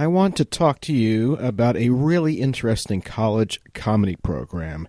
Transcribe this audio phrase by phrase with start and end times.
[0.00, 4.86] I want to talk to you about a really interesting college comedy program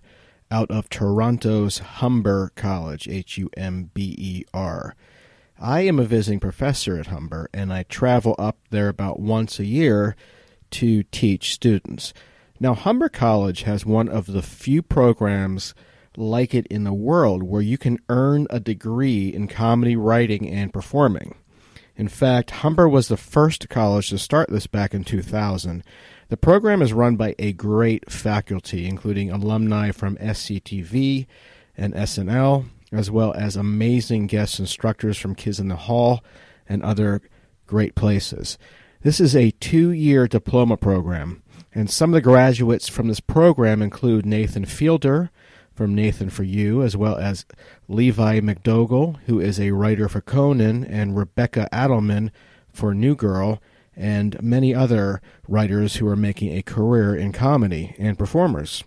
[0.52, 4.94] out of Toronto's Humber College, H U M B E R.
[5.58, 9.64] I am a visiting professor at Humber, and I travel up there about once a
[9.64, 10.14] year
[10.70, 12.14] to teach students.
[12.60, 15.74] Now, Humber College has one of the few programs
[16.16, 20.72] like it in the world where you can earn a degree in comedy writing and
[20.72, 21.34] performing.
[22.00, 25.84] In fact, Humber was the first college to start this back in 2000.
[26.30, 31.26] The program is run by a great faculty, including alumni from SCTV
[31.76, 36.24] and SNL, as well as amazing guest instructors from Kids in the Hall
[36.66, 37.20] and other
[37.66, 38.56] great places.
[39.02, 41.42] This is a two year diploma program,
[41.74, 45.30] and some of the graduates from this program include Nathan Fielder,
[45.80, 47.46] from Nathan for You, as well as
[47.90, 52.30] Levi MacDougall, who is a writer for Conan, and Rebecca Addelman
[52.72, 53.60] for New Girl,
[53.96, 58.84] and many other writers who are making a career in comedy and performers.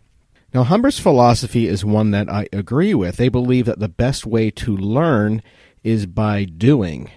[0.53, 3.17] Now, Humber's philosophy is one that I agree with.
[3.17, 5.41] They believe that the best way to learn
[5.83, 7.09] is by doing.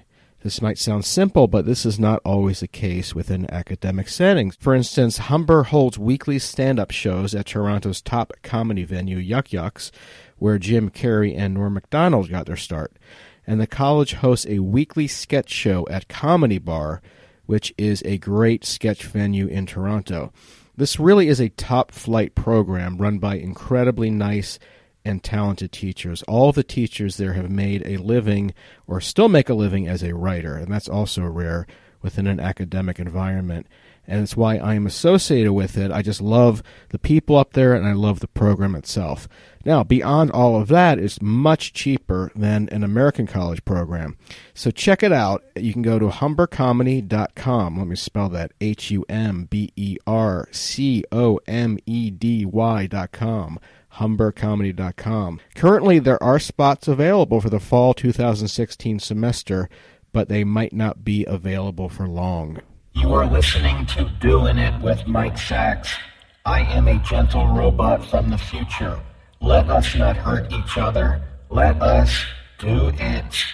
[0.43, 4.57] This might sound simple, but this is not always the case within academic settings.
[4.61, 9.91] For instance, Humber holds weekly stand up shows at Toronto's top comedy venue, Yuk Yuk's,
[10.39, 12.93] where Jim Carrey and Norm Macdonald got their start.
[13.47, 17.01] And the college hosts a weekly sketch show at Comedy Bar,
[17.47, 20.33] which is a great sketch venue in Toronto.
[20.77, 24.59] This really is a top flight program run by incredibly nice
[25.07, 26.23] and talented teachers.
[26.25, 28.53] All the teachers there have made a living
[28.87, 31.67] or still make a living as a writer, and that's also rare
[32.03, 33.67] within an academic environment.
[34.09, 35.91] And it's why I am associated with it.
[35.91, 39.29] I just love the people up there and I love the program itself.
[39.65, 44.17] Now, beyond all of that, it's much cheaper than an American college program.
[44.55, 45.43] So check it out.
[45.57, 47.77] You can go to humbercomedy.com.
[47.77, 52.47] Let me spell that H U M B E R C O M E D
[52.47, 53.59] Y.com
[53.97, 55.41] humbercomedy.com.
[55.55, 59.69] Currently, there are spots available for the fall 2016 semester,
[60.13, 62.61] but they might not be available for long.
[62.97, 65.95] You are listening to Doing It with Mike Sacks.
[66.47, 68.99] I am a gentle robot from the future.
[69.43, 71.21] Let us not hurt each other.
[71.51, 72.25] Let us
[72.59, 73.45] do it.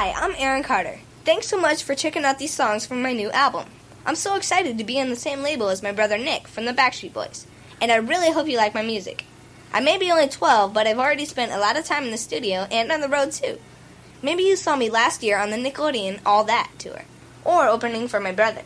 [0.00, 0.98] Hi, I'm Aaron Carter.
[1.26, 3.66] Thanks so much for checking out these songs from my new album.
[4.06, 6.72] I'm so excited to be on the same label as my brother Nick from the
[6.72, 7.46] Backstreet Boys,
[7.82, 9.26] and I really hope you like my music.
[9.74, 12.16] I may be only 12, but I've already spent a lot of time in the
[12.16, 13.58] studio and on the road too.
[14.22, 17.04] Maybe you saw me last year on the Nickelodeon All That tour,
[17.44, 18.62] or opening for my brother.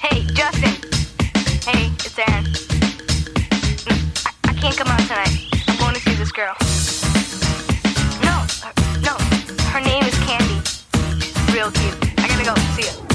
[0.00, 0.74] Hey, Justin.
[1.64, 2.51] Hey, it's Aaron.
[5.12, 5.46] Tonight.
[5.68, 6.54] I'm going to see this girl.
[8.22, 9.14] No, her- no,
[9.68, 10.60] her name is Candy.
[11.52, 11.96] Real cute.
[12.18, 12.54] I gotta go.
[12.76, 13.11] See ya.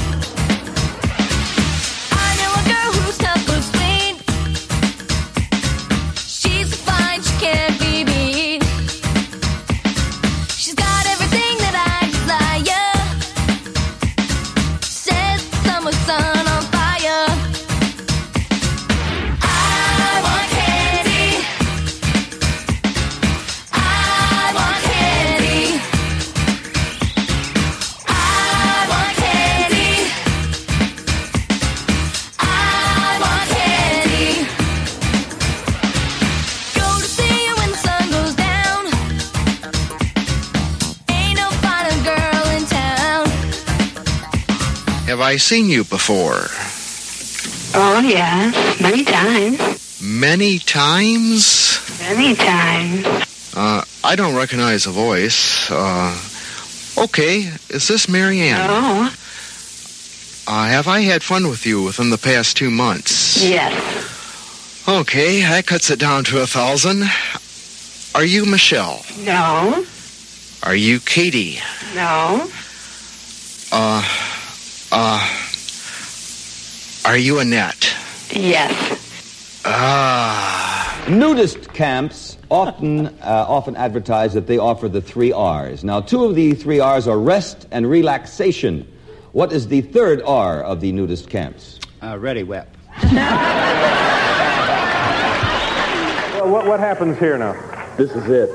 [45.18, 46.46] Have I seen you before?
[47.74, 48.80] Oh, yes.
[48.80, 50.00] Many times.
[50.00, 52.00] Many times?
[52.00, 53.04] Many times.
[53.56, 55.72] Uh, I don't recognize the voice.
[55.72, 56.16] Uh,
[57.06, 58.62] okay, is this Marianne?
[58.69, 59.12] Oh,
[60.46, 63.44] Uh, have I had fun with you within the past two months?
[63.44, 63.74] yes.
[64.88, 67.10] Okay, that cuts it down to a thousand.
[68.14, 69.04] Are you Michelle?
[69.25, 69.84] No.
[70.62, 71.60] Are you Katie?
[71.96, 72.48] No.
[73.72, 74.04] Uh,
[74.92, 75.19] uh,
[77.06, 77.95] are you Annette?
[78.31, 79.62] Yes.
[79.66, 81.06] Ah.
[81.10, 85.84] Nudist camps often uh, often advertise that they offer the three R's.
[85.84, 88.86] Now, two of the three R's are rest and relaxation.
[89.31, 91.80] What is the third R of the nudist camps?
[92.04, 92.68] Uh, ready, Web.
[96.33, 97.54] Well, what, what happens here now?
[97.98, 98.50] This is it.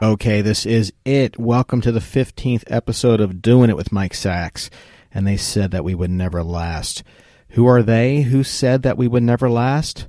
[0.00, 1.40] Okay, this is it.
[1.40, 4.70] Welcome to the 15th episode of Doing It with Mike Sacks.
[5.12, 7.02] And they said that we would never last.
[7.50, 10.06] Who are they who said that we would never last?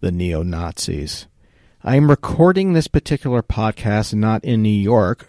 [0.00, 1.28] The neo Nazis.
[1.84, 5.28] I am recording this particular podcast not in New York,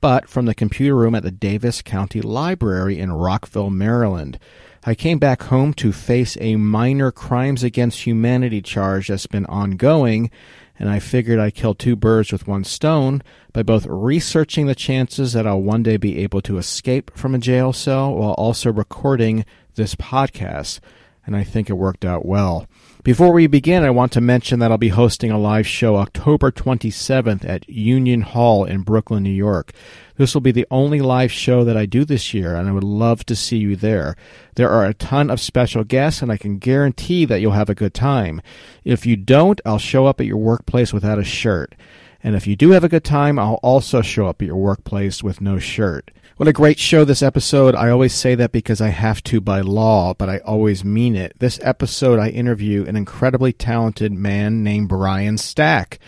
[0.00, 4.38] but from the computer room at the Davis County Library in Rockville, Maryland.
[4.84, 10.30] I came back home to face a minor crimes against humanity charge that's been ongoing,
[10.80, 13.22] and I figured I'd kill two birds with one stone
[13.52, 17.38] by both researching the chances that I'll one day be able to escape from a
[17.38, 19.44] jail cell while also recording
[19.74, 20.80] this podcast.
[21.26, 22.66] And I think it worked out well.
[23.02, 26.52] Before we begin, I want to mention that I'll be hosting a live show October
[26.52, 29.72] 27th at Union Hall in Brooklyn, New York.
[30.18, 32.84] This will be the only live show that I do this year, and I would
[32.84, 34.16] love to see you there.
[34.56, 37.74] There are a ton of special guests, and I can guarantee that you'll have a
[37.74, 38.42] good time.
[38.84, 41.74] If you don't, I'll show up at your workplace without a shirt.
[42.22, 45.22] And if you do have a good time, I'll also show up at your workplace
[45.22, 46.10] with no shirt.
[46.40, 47.74] What a great show this episode.
[47.74, 51.34] I always say that because I have to by law, but I always mean it.
[51.38, 55.98] This episode, I interview an incredibly talented man named Brian Stack.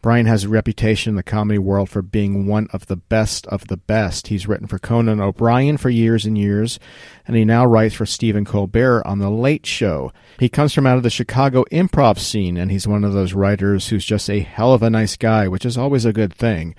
[0.00, 3.66] Brian has a reputation in the comedy world for being one of the best of
[3.66, 4.28] the best.
[4.28, 6.80] He's written for Conan O'Brien for years and years,
[7.26, 10.10] and he now writes for Stephen Colbert on The Late Show.
[10.38, 13.88] He comes from out of the Chicago improv scene, and he's one of those writers
[13.88, 16.74] who's just a hell of a nice guy, which is always a good thing.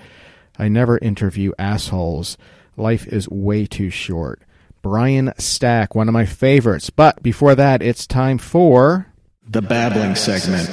[0.57, 2.39] I never interview assholes.
[2.77, 4.41] Life is way too short.
[4.81, 6.89] Brian Stack, one of my favorites.
[6.89, 9.07] But before that, it's time for
[9.47, 10.69] the babbling segment.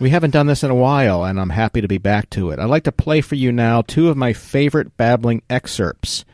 [0.00, 2.58] We haven't done this in a while, and I'm happy to be back to it.
[2.58, 6.24] I'd like to play for you now two of my favorite babbling excerpts.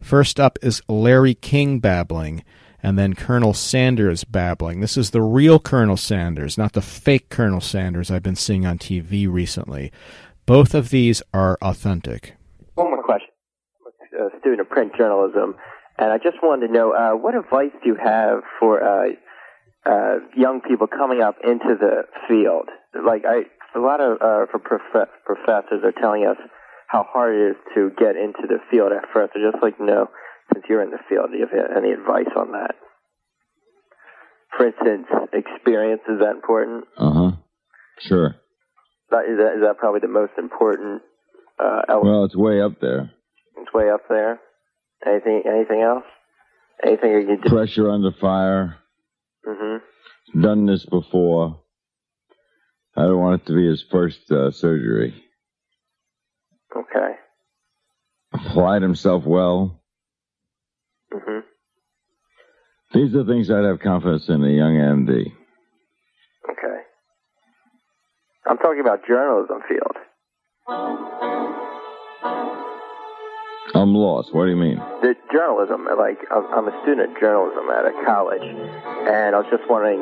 [0.00, 2.42] First up is Larry King babbling,
[2.82, 4.80] and then Colonel Sanders babbling.
[4.80, 8.78] This is the real Colonel Sanders, not the fake Colonel Sanders I've been seeing on
[8.78, 9.92] TV recently.
[10.44, 12.34] Both of these are authentic.
[12.74, 13.28] One more question.
[14.11, 15.56] I'm a student of print journalism,
[15.98, 19.10] and I just wanted to know uh, what advice do you have for uh,
[19.84, 22.68] uh, young people coming up into the field?
[22.94, 26.36] Like, I a lot of uh, for prof- professors are telling us
[26.88, 29.32] how hard it is to get into the field at first.
[29.34, 30.08] I'd just like to know,
[30.52, 32.74] since you're in the field, do you have any advice on that?
[34.56, 36.84] For instance, experience is that important?
[36.98, 37.30] Uh huh.
[37.98, 38.26] Sure.
[39.12, 41.02] Is that, is that probably the most important
[41.58, 42.12] uh, element?
[42.12, 43.10] Well, it's way up there.
[43.56, 44.40] It's way up there.
[45.06, 45.42] Anything?
[45.46, 46.04] Anything else?
[46.84, 47.48] Anything you can do?
[47.48, 48.76] Pressure under fire.
[49.46, 50.40] Mm-hmm.
[50.40, 51.60] Done this before.
[52.96, 55.14] I don't want it to be his first uh, surgery.
[56.76, 57.14] Okay.
[58.32, 59.82] Applied himself well.
[61.12, 61.40] Mm-hmm.
[62.94, 65.32] These are things I'd have confidence in a young MD.
[66.50, 66.82] Okay.
[68.46, 71.21] I'm talking about journalism field.
[73.74, 74.34] I'm lost.
[74.34, 74.76] What do you mean?
[75.00, 79.64] The journalism, like I'm a student of journalism at a college, and I was just
[79.68, 80.00] wondering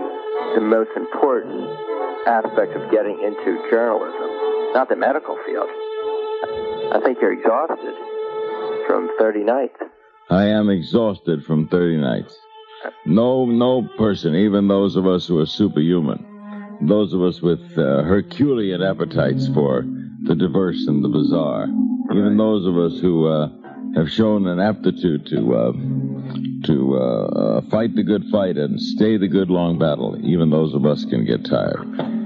[0.54, 1.70] the most important
[2.26, 5.68] aspect of getting into journalism, not the medical field.
[6.92, 7.94] I think you're exhausted
[8.86, 9.78] from 30 nights.
[10.30, 12.36] I am exhausted from 30 nights.
[13.06, 18.02] No, no person, even those of us who are superhuman, those of us with uh,
[18.02, 19.84] Herculean appetites for
[20.22, 21.66] the diverse and the bizarre,
[22.12, 23.48] even those of us who uh,
[23.94, 25.72] have shown an aptitude to uh,
[26.64, 30.74] to uh, uh, fight the good fight and stay the good long battle, even those
[30.74, 31.80] of us can get tired.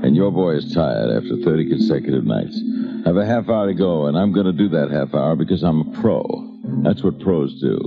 [0.04, 2.60] And your boy is tired after 30 consecutive nights.
[3.04, 5.36] I have a half hour to go, and I'm going to do that half hour
[5.36, 6.24] because I'm a pro.
[6.82, 7.78] That's what pros do.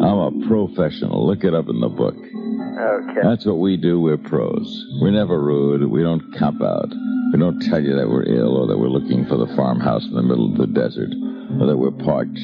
[0.00, 1.26] I'm a professional.
[1.26, 2.16] Look it up in the book.
[2.16, 3.20] Okay.
[3.22, 4.00] That's what we do.
[4.00, 4.86] We're pros.
[5.00, 5.90] We're never rude.
[5.90, 6.90] We don't cop out.
[7.32, 10.14] We don't tell you that we're ill or that we're looking for the farmhouse in
[10.14, 11.10] the middle of the desert
[11.66, 12.38] that we're parched.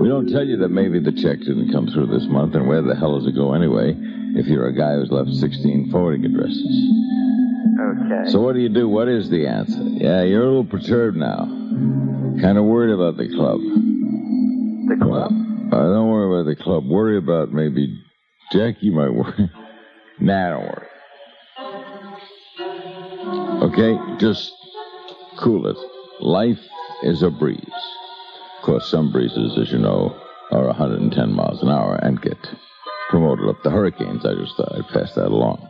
[0.00, 2.82] We don't tell you that maybe the check didn't come through this month, and where
[2.82, 3.94] the hell does it go anyway
[4.34, 7.02] if you're a guy who's left 16 forwarding addresses?
[7.80, 8.30] Okay.
[8.30, 8.88] So what do you do?
[8.88, 9.82] What is the answer?
[9.82, 11.46] Yeah, you're a little perturbed now.
[12.40, 13.60] Kind of worried about the club.
[13.60, 15.32] The club?
[15.72, 16.86] Uh, don't worry about the club.
[16.86, 18.02] Worry about maybe
[18.52, 18.76] Jack.
[18.80, 19.50] You might worry.
[20.20, 20.88] nah, don't worry.
[23.62, 24.52] Okay, just
[25.38, 25.76] cool it.
[26.20, 26.60] Life
[27.02, 27.58] is a breeze.
[28.62, 30.14] Of course, some breezes, as you know,
[30.52, 32.38] are 110 miles an hour and get
[33.10, 34.24] promoted up to hurricanes.
[34.24, 35.68] I just thought I'd pass that along.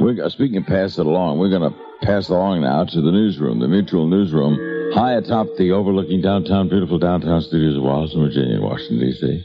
[0.00, 3.60] We're, speaking of pass it along, we're going to pass along now to the newsroom,
[3.60, 8.98] the Mutual Newsroom, high atop the overlooking downtown, beautiful downtown studios of Washington, Virginia, Washington,
[8.98, 9.44] D.C.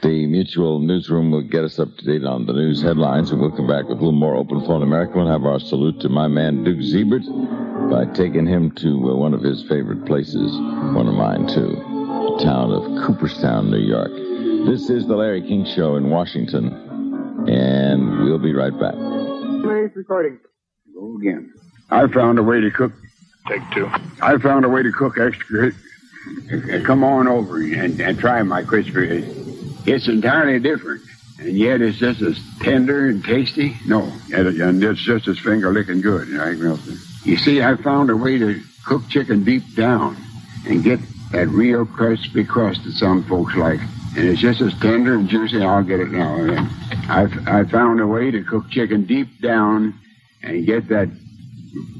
[0.00, 3.50] The Mutual Newsroom will get us up to date on the news headlines, and we'll
[3.50, 5.14] come back with a little more open phone America.
[5.16, 7.24] We'll have our salute to my man, Duke Zeibert,
[7.90, 10.52] by taking him to uh, one of his favorite places,
[10.94, 14.12] one of mine, too, the town of Cooperstown, New York.
[14.68, 16.68] This is the Larry King Show in Washington,
[17.48, 18.94] and we'll be right back.
[18.94, 20.38] Please, recording.
[20.94, 21.52] Go again.
[21.90, 22.92] I found a way to cook.
[23.48, 23.90] Take two.
[24.22, 25.72] I found a way to cook extra.
[26.84, 29.26] Come on over and, and try my crispy.
[29.88, 31.02] It's entirely different,
[31.38, 33.76] and yet it's just as tender and tasty.
[33.86, 34.02] No,
[34.32, 36.28] and it's just as finger licking good.
[36.28, 36.98] Right, Milton?
[37.24, 40.16] You see, I found a way to cook chicken deep down
[40.66, 41.00] and get
[41.32, 43.80] that real crispy crust that some folks like.
[44.16, 45.62] And it's just as tender and juicy.
[45.62, 46.68] I'll get it now.
[47.08, 49.98] I I found a way to cook chicken deep down
[50.42, 51.08] and get that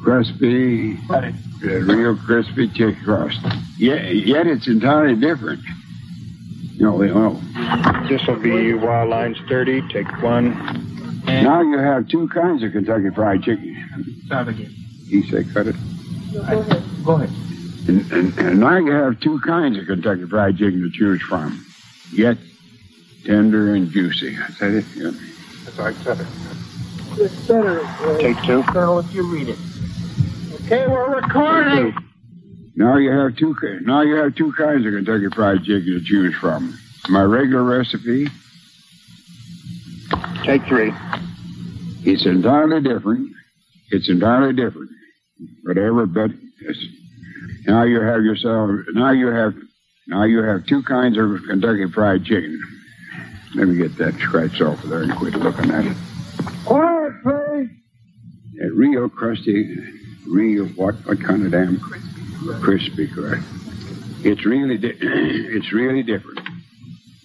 [0.03, 3.39] crispy, that real crispy chicken crust.
[3.79, 5.61] Yet, yet it's entirely different.
[6.81, 7.35] No, no.
[8.09, 9.89] This will be Wild Lines 30.
[9.89, 11.23] Take one.
[11.25, 14.23] Now you have two kinds of Kentucky Fried Chicken.
[14.27, 14.71] Start again.
[15.09, 15.77] He said, cut it.
[16.33, 16.85] Go ahead.
[17.05, 17.31] Go ahead.
[17.89, 21.65] And, and, and now you have two kinds of Kentucky Fried Chicken to choose from.
[22.13, 22.39] Yet
[23.25, 24.37] tender and juicy.
[24.39, 24.85] I said it.
[24.95, 25.11] Yeah.
[25.65, 26.27] That's right, Cut it.
[27.21, 27.81] It's better.
[27.85, 28.63] uh, Take two.
[28.63, 29.59] Colonel, if you read it.
[30.67, 31.95] Okay, we're recording.
[32.79, 33.57] Now you have two.
[33.83, 36.79] Now you have two kinds of Kentucky Fried Chicken to choose from.
[37.09, 38.29] My regular recipe.
[40.45, 40.93] Take three.
[42.05, 43.33] It's entirely different.
[43.91, 44.91] It's entirely different.
[45.65, 46.31] Whatever, but
[47.67, 48.71] now you have yourself.
[48.93, 49.55] Now you have.
[50.07, 52.63] Now you have two kinds of Kentucky Fried Chicken.
[53.57, 55.97] Let me get that scratched off of there and quit looking at it.
[56.65, 57.71] Quiet, please.
[58.61, 59.77] That real crusty,
[60.29, 60.95] real what?
[61.07, 61.81] What kind of damn
[62.61, 63.47] crispy crust?
[64.25, 66.41] It's really, di- it's really different.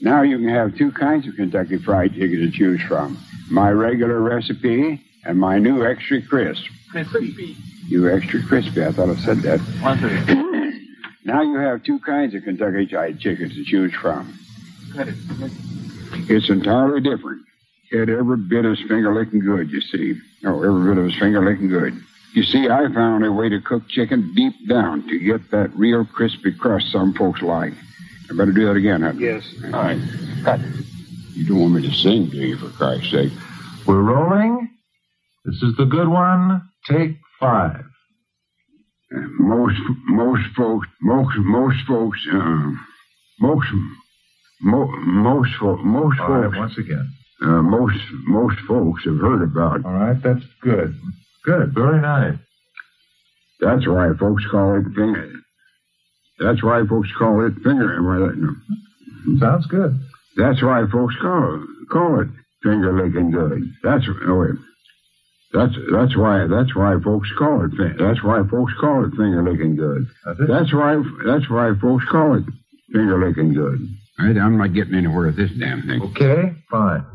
[0.02, 3.18] Now you can have two kinds of Kentucky Fried Chicken to choose from:
[3.50, 6.64] my regular recipe and my new extra crisp.
[6.92, 7.56] Crispy.
[7.88, 8.84] You extra crispy.
[8.86, 10.50] I thought I said that.
[11.26, 14.38] Now you have two kinds of Kentucky Fried Chicken to choose from.
[14.96, 15.16] It.
[16.30, 17.44] It's entirely different.
[17.92, 20.20] Yet every bit as finger licking good, you see.
[20.46, 21.94] Oh, every bit of his finger licking good.
[22.34, 26.04] You see, I found a way to cook chicken deep down to get that real
[26.06, 27.74] crispy crust some folks like.
[28.32, 29.14] I better do that again, huh?
[29.18, 29.44] Yes.
[29.66, 30.00] All right.
[30.44, 30.60] Cut.
[31.34, 33.32] You don't want me to sing, do you, for Christ's sake?
[33.86, 34.70] We're rolling.
[35.46, 36.62] This is the good one.
[36.90, 37.84] Take five.
[39.16, 42.72] Uh, most most folks most most folks uh,
[43.42, 43.68] most
[44.62, 47.08] mo, most fo- most All right, folks once again.
[47.42, 49.86] uh, most most folks have heard about.
[49.86, 50.96] All right, that's good.
[51.46, 52.38] Good, very nice.
[53.60, 55.32] That's why folks call it finger.
[56.40, 58.02] That's why folks call it finger.
[58.02, 59.38] well.
[59.40, 60.00] Sounds good.
[60.36, 62.28] That's why folks call it call it
[62.64, 63.62] finger licking good.
[63.84, 64.60] That's oh wait.
[65.54, 69.76] That's that's why that's why folks call it that's why folks call it finger licking
[69.76, 70.08] good.
[70.26, 70.48] That's it.
[70.48, 72.44] That's why that's why folks call it
[72.92, 73.80] finger licking good.
[74.20, 76.02] All right, I'm not getting anywhere with this damn thing.
[76.02, 77.06] Okay, fine.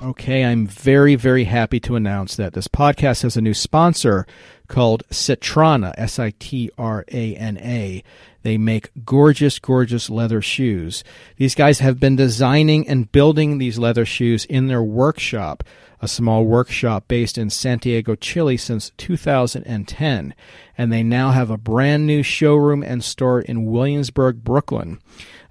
[0.00, 4.28] Okay, I'm very, very happy to announce that this podcast has a new sponsor
[4.68, 8.04] called Sitrana, S I T R A N A.
[8.42, 11.02] They make gorgeous, gorgeous leather shoes.
[11.36, 15.64] These guys have been designing and building these leather shoes in their workshop,
[16.00, 20.32] a small workshop based in Santiago, Chile since 2010.
[20.78, 25.00] And they now have a brand new showroom and store in Williamsburg, Brooklyn.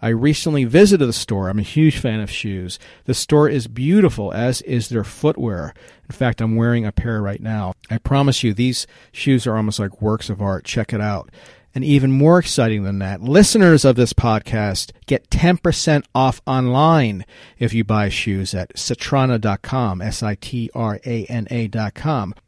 [0.07, 1.49] I recently visited the store.
[1.49, 2.79] I'm a huge fan of shoes.
[3.03, 5.73] The store is beautiful, as is their footwear.
[6.09, 7.73] In fact, I'm wearing a pair right now.
[7.91, 10.63] I promise you, these shoes are almost like works of art.
[10.63, 11.29] Check it out.
[11.77, 17.23] And even more exciting than that, listeners of this podcast get 10% off online
[17.59, 20.73] if you buy shoes at sitrana.com, S-I-T-R-A-N-A.com.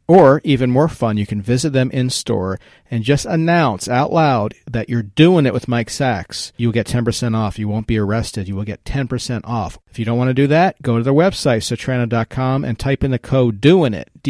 [0.07, 2.59] Or even more fun, you can visit them in store
[2.89, 6.51] and just announce out loud that you're doing it with Mike Sacks.
[6.57, 7.59] You'll get 10% off.
[7.59, 8.47] You won't be arrested.
[8.47, 9.77] You will get 10% off.
[9.91, 13.11] If you don't want to do that, go to their website, sitrana.com, and type in
[13.11, 14.25] the code D-O-I-N-I-T,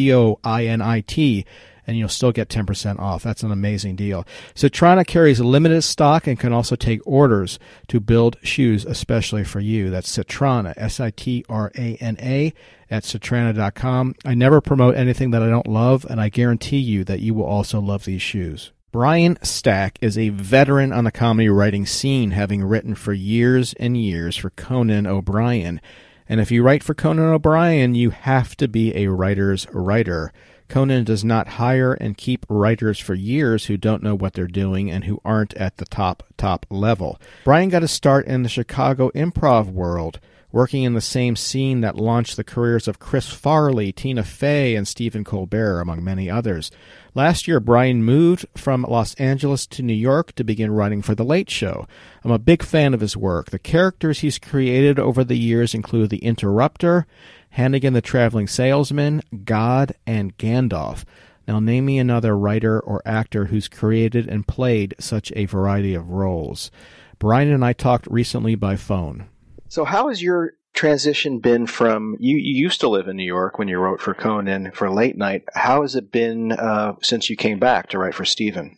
[1.90, 3.24] and you'll still get 10% off.
[3.24, 4.26] That's an amazing deal.
[4.54, 9.90] Sitrana carries limited stock and can also take orders to build shoes especially for you.
[9.90, 12.54] That's Sitrana, S-I-T-R-A-N-A,
[12.92, 14.16] at sitrana.com.
[14.24, 17.46] I never promote anything that I don't love, and I guarantee you that you will
[17.46, 18.72] also love these shoes.
[18.92, 23.98] Brian Stack is a veteran on the comedy writing scene, having written for years and
[23.98, 25.82] years for Conan O'Brien.
[26.28, 30.32] And if you write for Conan O'Brien, you have to be a writer's writer.
[30.70, 34.90] Conan does not hire and keep writers for years who don't know what they're doing
[34.90, 37.20] and who aren't at the top, top level.
[37.44, 40.20] Brian got a start in the Chicago improv world,
[40.52, 44.88] working in the same scene that launched the careers of Chris Farley, Tina Fey, and
[44.88, 46.72] Stephen Colbert, among many others.
[47.14, 51.26] Last year, Brian moved from Los Angeles to New York to begin writing for The
[51.26, 51.88] Late Show.
[52.24, 53.50] I'm a big fan of his work.
[53.50, 57.06] The characters he's created over the years include The Interrupter,
[57.50, 61.04] Hannigan the Traveling Salesman, God, and Gandalf.
[61.48, 66.12] Now, name me another writer or actor who's created and played such a variety of
[66.12, 66.70] roles.
[67.18, 69.28] Brian and I talked recently by phone.
[69.68, 73.58] So, how has your transition been from you, you used to live in New York
[73.58, 75.44] when you wrote for Conan for late night?
[75.54, 78.78] How has it been uh, since you came back to write for Stephen?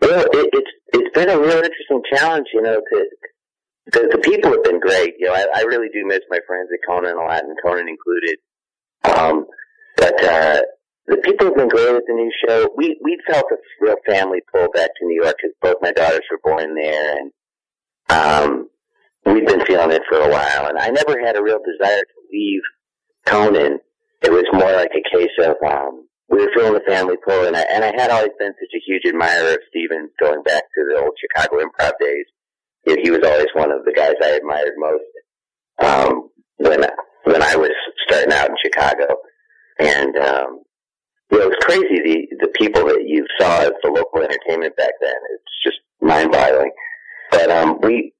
[0.00, 2.80] Well, it, it's it's been a real interesting challenge, you know.
[2.80, 3.06] To,
[3.92, 5.14] the, the people have been great.
[5.18, 7.88] You know, I, I really do miss my friends at Conan a lot, and Conan
[7.88, 8.38] included.
[9.04, 9.46] Um,
[9.96, 10.60] but uh,
[11.06, 12.68] the people have been great at the new show.
[12.76, 16.24] We we felt a real family pull back to New York because both my daughters
[16.30, 17.32] were born there, and
[18.10, 18.68] um,
[19.26, 20.68] we've been feeling it for a while.
[20.68, 22.62] And I never had a real desire to leave
[23.26, 23.80] Conan.
[24.22, 27.56] It was more like a case of um, we were feeling the family pull, and
[27.56, 30.84] I and I had always been such a huge admirer of Stephen going back to
[30.88, 32.26] the old Chicago improv days.
[32.86, 35.04] You know, he was always one of the guys I admired most
[35.82, 36.84] um, when
[37.24, 37.70] when I was
[38.06, 39.06] starting out in Chicago,
[39.78, 40.62] and um,
[41.30, 44.76] you know, it was crazy the the people that you saw as the local entertainment
[44.76, 45.14] back then.
[45.34, 46.72] It's just mind boggling.
[47.30, 48.12] But um, we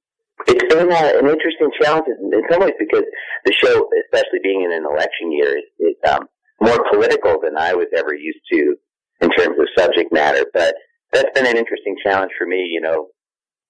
[0.47, 3.03] it's been uh, an interesting challenge in, in some ways because
[3.45, 6.27] the show, especially being in an election year, is, is um,
[6.59, 8.75] more political than I was ever used to
[9.21, 10.45] in terms of subject matter.
[10.53, 10.75] But
[11.11, 13.07] that's been an interesting challenge for me, you know,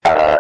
[0.06, 0.38] uh,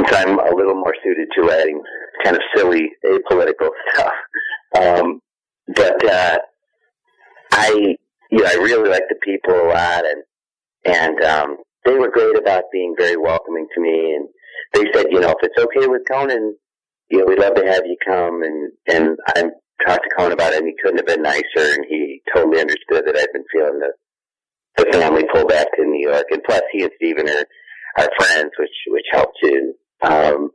[0.00, 1.82] since I'm a little more suited to writing
[2.24, 4.12] kind of silly, apolitical stuff.
[4.78, 5.20] Um,
[5.74, 6.38] but uh,
[7.52, 7.96] I,
[8.30, 10.22] you know, I really like the people a lot, and
[10.84, 14.28] and um, they were great about being very welcoming to me, and
[14.72, 16.56] they said, you know, if it's okay with Conan,
[17.10, 19.42] you know, we'd love to have you come, and and I
[19.86, 23.04] talked to Conan about it, and he couldn't have been nicer, and he totally understood
[23.06, 23.92] that I'd been feeling the
[24.76, 27.44] the family pull back to New York, and plus he and Stephen are
[27.98, 29.74] are friends, which which helped too.
[30.02, 30.50] Um,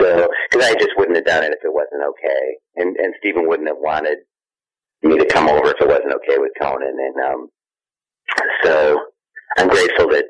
[0.00, 3.48] so, because I just wouldn't have done it if it wasn't okay, and and Stephen
[3.48, 4.18] wouldn't have wanted
[5.02, 7.48] me to come over if it wasn't okay with Conan, and um,
[8.62, 9.00] so
[9.58, 10.26] I'm grateful that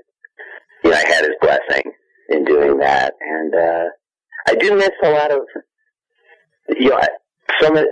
[0.85, 1.93] you know I had his blessing
[2.31, 3.85] in doing that, and uh,
[4.49, 5.41] I do miss a lot of
[6.79, 7.01] you know
[7.61, 7.85] some of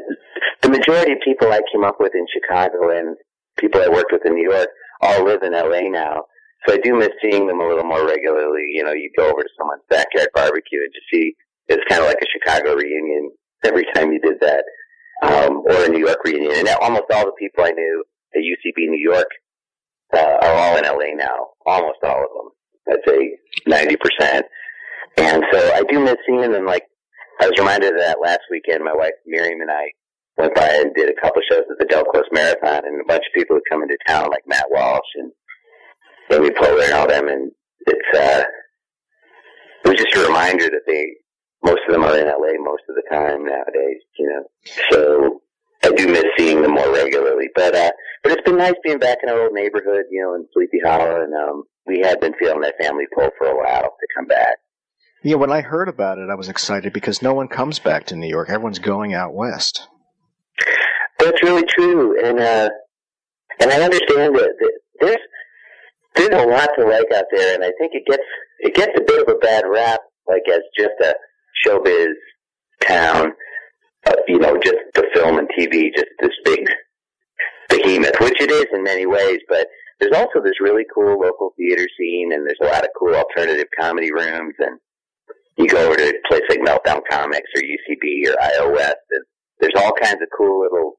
[0.63, 3.17] the majority of people I came up with in Chicago and
[3.59, 4.69] people I worked with in New York
[5.01, 6.25] all live in LA now.
[6.67, 8.65] So I do miss seeing them a little more regularly.
[8.75, 11.35] You know, you go over to someone's backyard barbecue and just see
[11.69, 13.31] it's kind of like a Chicago reunion
[13.65, 14.65] every time you did that,
[15.23, 16.53] um, or a New York reunion.
[16.55, 19.29] And almost all the people I knew at UCB New York
[20.13, 21.49] uh, are all in LA now.
[21.65, 22.51] Almost all of them.
[22.91, 24.47] I'd say ninety percent.
[25.17, 26.67] And so I do miss seeing them.
[26.67, 26.85] Like
[27.41, 28.85] I was reminded of that last weekend.
[28.85, 29.93] My wife Miriam and I
[30.37, 33.25] went by and did a couple shows at the Del Close Marathon, and a bunch
[33.27, 35.33] of people had come into town, like Matt Walsh and
[36.31, 37.29] Amy Poehler and all them.
[37.29, 37.51] And
[37.87, 38.45] it's uh,
[39.85, 41.07] it was just a reminder that they
[41.63, 44.03] most of them are in LA most of the time nowadays.
[44.19, 44.45] You know,
[44.91, 45.41] so
[45.83, 47.49] I do miss seeing them more regularly.
[47.55, 47.91] But uh,
[48.23, 51.23] but it's been nice being back in our old neighborhood, you know, in Sleepy Hollow,
[51.23, 54.57] and um, we had been feeling that family pull for a while to come back.
[55.23, 58.17] Yeah, when I heard about it, I was excited because no one comes back to
[58.17, 58.49] New York.
[58.49, 59.87] Everyone's going out west.
[61.19, 62.71] That's really true, and uh,
[63.61, 65.19] and I understand that, that there's
[66.15, 68.23] there's a lot to like out there, and I think it gets
[68.61, 71.15] it gets a bit of a bad rap, like as just a
[71.67, 72.13] showbiz
[72.81, 73.33] town,
[74.07, 76.67] uh, you know, just the film and TV, just this big
[77.69, 79.39] behemoth, which it is in many ways.
[79.49, 79.69] But
[80.01, 83.69] there's also this really cool local theater scene, and there's a lot of cool alternative
[83.79, 84.55] comedy rooms.
[84.59, 84.79] And
[85.57, 89.25] you go over to a place like Meltdown Comics or UCB or iOS, and
[89.61, 90.95] there's all kinds of cool little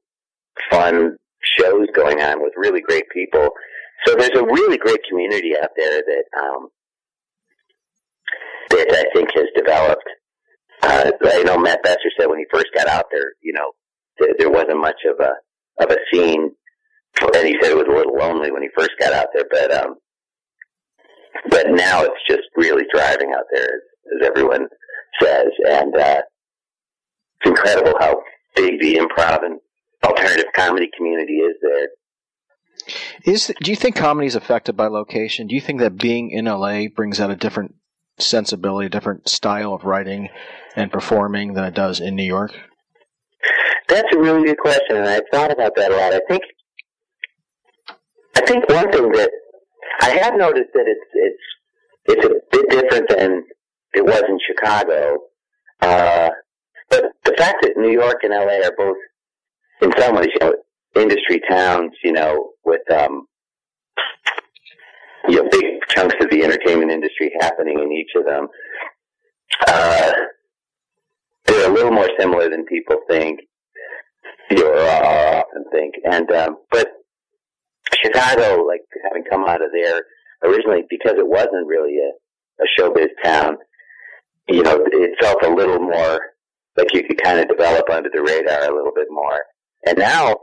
[0.70, 1.16] fun
[1.58, 3.50] shows going on with really great people.
[4.06, 6.68] So there's a really great community out there that um,
[8.70, 10.08] that I think has developed.
[10.82, 13.70] Uh, I know Matt Besser said when he first got out there, you know,
[14.18, 15.32] there, there wasn't much of a
[15.82, 16.50] of a scene,
[17.20, 19.44] and he said it was a little lonely when he first got out there.
[19.50, 19.94] But um,
[21.48, 24.66] but now it's just really thriving out there, as, as everyone
[25.20, 26.22] says, and uh,
[27.40, 28.20] it's incredible how
[28.56, 29.58] big the improv and
[30.04, 31.88] alternative comedy community is there.
[33.24, 35.46] Is do you think comedy is affected by location?
[35.46, 37.74] Do you think that being in LA brings out a different
[38.18, 40.28] sensibility, a different style of writing
[40.74, 42.52] and performing than it does in New York?
[43.88, 46.12] That's a really good question, and I've thought about that a lot.
[46.14, 46.42] I think,
[48.36, 49.30] I think one thing that
[50.00, 51.42] I have noticed that it's it's
[52.06, 53.44] it's a bit different than
[53.94, 55.18] it was in Chicago.
[55.80, 56.30] Uh,
[56.88, 58.96] but the fact that New York and LA are both,
[59.82, 60.54] in some ways, you know,
[60.94, 63.26] industry towns, you know, with um,
[65.28, 68.48] you know, big chunks of the entertainment industry happening in each of them.
[69.66, 70.12] Uh,
[71.46, 73.40] they're a little more similar than people think,
[74.50, 75.94] you or often think.
[76.04, 76.88] And um, but
[78.02, 80.02] Chicago, like having come out of there
[80.44, 83.56] originally, because it wasn't really a, a showbiz town,
[84.48, 86.20] you know, it felt a little more
[86.76, 89.42] like you could kind of develop under the radar a little bit more.
[89.86, 90.36] And now,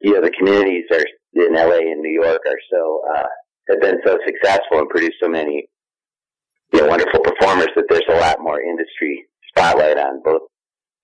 [0.00, 3.26] you know, the communities are in LA and New York are so uh,
[3.68, 5.68] have been so successful and produced so many
[6.72, 10.42] you know, wonderful performers that there's a lot more industry spotlight on both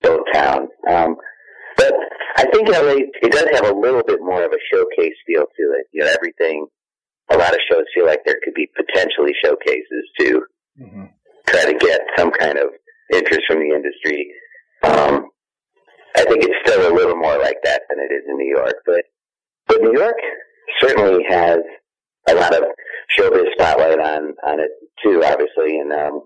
[0.01, 0.69] both towns.
[0.89, 1.15] Um,
[1.75, 1.93] but
[2.37, 5.63] I think LA it does have a little bit more of a showcase feel to
[5.79, 5.87] it.
[5.91, 6.67] You know, everything.
[7.29, 10.41] A lot of shows feel like there could be potentially showcases to
[11.47, 12.67] try to get some kind of
[13.13, 14.31] interest from the industry.
[14.83, 15.26] Um,
[16.27, 19.03] think it's still a little more like that than it is in New York, but
[19.67, 20.17] but New York
[20.79, 21.59] certainly has
[22.29, 22.63] a lot of
[23.17, 24.71] showbiz spotlight on on it
[25.03, 26.21] too, obviously, and um,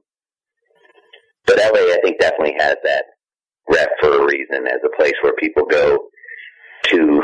[1.45, 3.05] but LA I think definitely has that
[3.69, 6.07] rep for a reason as a place where people go
[6.85, 7.21] to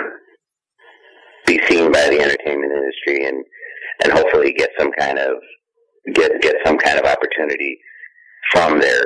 [1.46, 3.44] be seen by the entertainment industry and
[4.04, 5.34] and hopefully get some kind of
[6.14, 7.78] get get some kind of opportunity
[8.52, 9.04] from their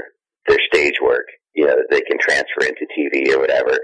[0.47, 1.25] their stage work,
[1.55, 3.77] you know, that they can transfer into TV or whatever.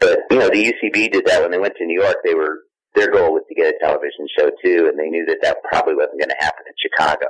[0.00, 2.16] But you know, the UCB did that when they went to New York.
[2.24, 2.60] They were
[2.94, 5.94] their goal was to get a television show too, and they knew that that probably
[5.94, 7.26] wasn't going to happen in Chicago.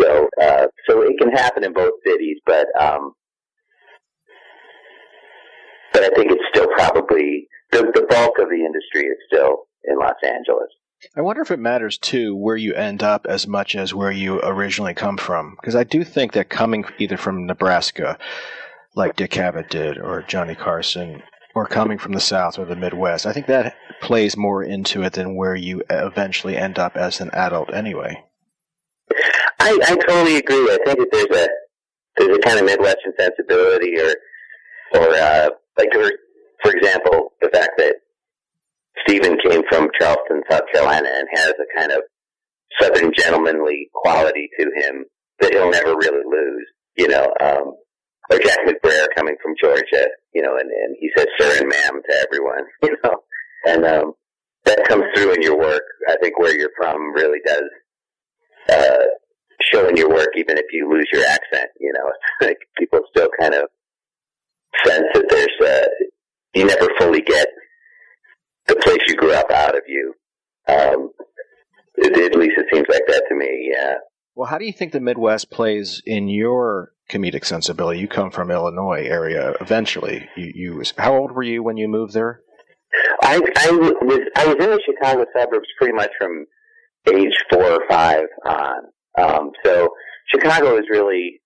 [0.00, 3.12] So, uh, so it can happen in both cities, but um,
[5.92, 9.98] but I think it's still probably the, the bulk of the industry is still in
[9.98, 10.68] Los Angeles.
[11.16, 14.40] I wonder if it matters too where you end up as much as where you
[14.42, 15.56] originally come from.
[15.60, 18.18] Because I do think that coming either from Nebraska,
[18.94, 21.22] like Dick Cavett did, or Johnny Carson,
[21.54, 25.14] or coming from the South or the Midwest, I think that plays more into it
[25.14, 28.22] than where you eventually end up as an adult anyway.
[29.60, 30.70] I, I totally agree.
[30.70, 31.48] I think that there's a
[32.16, 34.14] there's a kind of Midwestern sensibility, or
[34.94, 36.10] or uh, like for
[36.62, 37.96] for example, the fact that
[39.06, 42.02] Stephen came from Charleston, South Carolina, and has a kind of
[42.80, 45.04] Southern gentlemanly quality to him
[45.40, 46.66] that he'll never really lose.
[46.96, 47.74] You know, um,
[48.30, 52.00] or Jack McBrayer coming from Georgia, you know, and, and he says sir and ma'am
[52.08, 53.16] to everyone, you know,
[53.66, 54.12] and um,
[54.64, 55.82] that comes through in your work.
[56.08, 57.62] I think where you're from really does
[58.70, 59.04] uh,
[59.72, 61.70] show in your work, even if you lose your accent.
[61.78, 62.12] You know,
[62.46, 63.68] like people still kind of
[64.84, 65.86] sense that there's uh,
[66.54, 67.48] you never fully get
[68.66, 70.14] the place you grew up out of you.
[70.66, 71.10] Um,
[71.96, 73.70] it, at least it seems like that to me.
[73.70, 73.94] Yeah.
[74.34, 78.00] Well, how do you think the Midwest plays in your comedic sensibility?
[78.00, 79.54] You come from Illinois area.
[79.60, 82.40] Eventually, you, you how old were you when you moved there?
[83.22, 86.46] I, I was I was in the Chicago suburbs pretty much from
[87.12, 88.78] age four or five on.
[89.18, 89.88] Um, so
[90.34, 91.40] Chicago is really,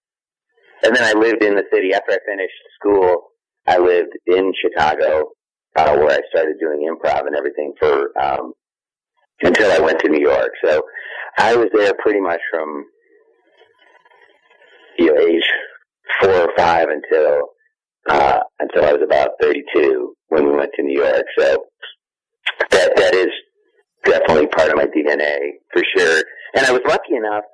[0.82, 3.28] and then I lived in the city after I finished school.
[3.66, 5.28] I lived in Chicago
[5.76, 8.52] uh, where I started doing improv and everything for um,
[9.42, 10.50] until I went to New York.
[10.64, 10.82] So
[11.36, 12.84] I was there pretty much from
[14.98, 15.44] you know age
[16.20, 17.40] four or five until
[18.08, 21.24] uh, until I was about thirty-two when we went to New York.
[21.38, 21.64] So
[22.70, 23.28] that that is
[24.04, 25.36] definitely part of my DNA
[25.72, 26.22] for sure.
[26.54, 27.44] And I was lucky enough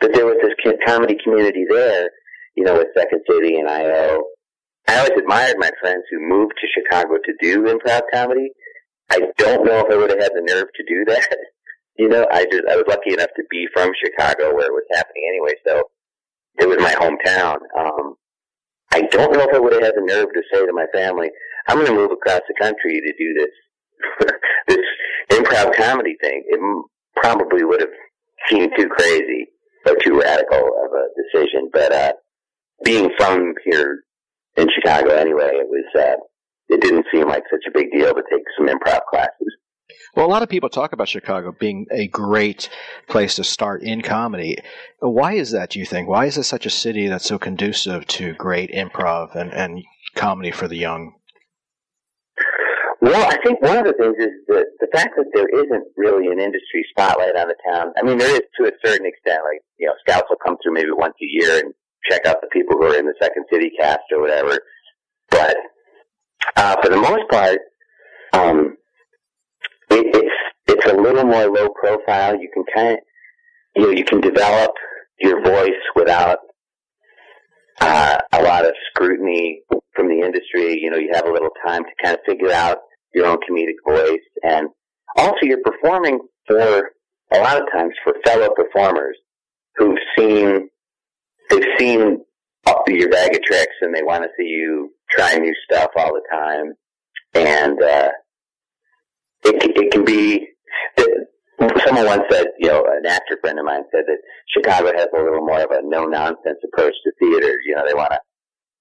[0.00, 2.10] that there was this comedy community there,
[2.56, 4.22] you know, with Second City and IO.
[4.88, 8.50] I always admired my friends who moved to Chicago to do improv comedy.
[9.10, 11.36] I don't know if I would have had the nerve to do that.
[11.98, 14.84] you know, I just I was lucky enough to be from Chicago where it was
[14.92, 15.84] happening anyway, so
[16.58, 17.56] it was my hometown.
[17.78, 18.14] Um,
[18.92, 21.30] I don't know if I would have had the nerve to say to my family,
[21.68, 24.30] "I'm going to move across the country to do this
[24.68, 26.60] this improv comedy thing." It
[27.16, 27.90] probably would have
[28.48, 29.46] seemed too crazy
[29.86, 31.70] or too radical of a decision.
[31.72, 32.12] But uh,
[32.84, 34.02] being from here
[34.56, 36.16] in Chicago anyway, it was uh,
[36.68, 39.56] it didn't seem like such a big deal to take some improv classes.
[40.14, 42.68] Well, a lot of people talk about Chicago being a great
[43.08, 44.58] place to start in comedy.
[45.00, 46.08] Why is that, do you think?
[46.08, 49.82] Why is it such a city that's so conducive to great improv and, and
[50.14, 51.14] comedy for the young?
[53.00, 56.28] Well, I think one of the things is the the fact that there isn't really
[56.28, 57.92] an industry spotlight on the town.
[57.96, 59.40] I mean, there is to a certain extent.
[59.42, 61.74] Like you know, scouts will come through maybe once a year and
[62.08, 64.56] check out the people who are in the Second City cast or whatever.
[65.30, 65.56] But
[66.54, 67.58] uh, for the most part,
[68.34, 68.76] um,
[69.92, 70.34] it, it's
[70.68, 72.34] it's a little more low profile.
[72.36, 72.98] You can kind of
[73.76, 74.72] you know you can develop
[75.20, 76.38] your voice without
[77.80, 79.62] uh, a lot of scrutiny
[79.94, 80.78] from the industry.
[80.80, 82.78] You know, you have a little time to kind of figure out
[83.14, 84.68] your own comedic voice, and
[85.16, 86.92] also you're performing for
[87.32, 89.16] a lot of times for fellow performers
[89.76, 90.68] who've seen
[91.50, 92.18] they've seen
[92.88, 96.22] your bag of tricks and they want to see you try new stuff all the
[96.30, 96.72] time,
[97.34, 98.10] and uh,
[99.44, 100.48] it it can be.
[101.84, 105.18] Someone once said, you know, an actor friend of mine said that Chicago has a
[105.22, 107.54] little more of a no nonsense approach to theater.
[107.64, 108.18] You know, they want to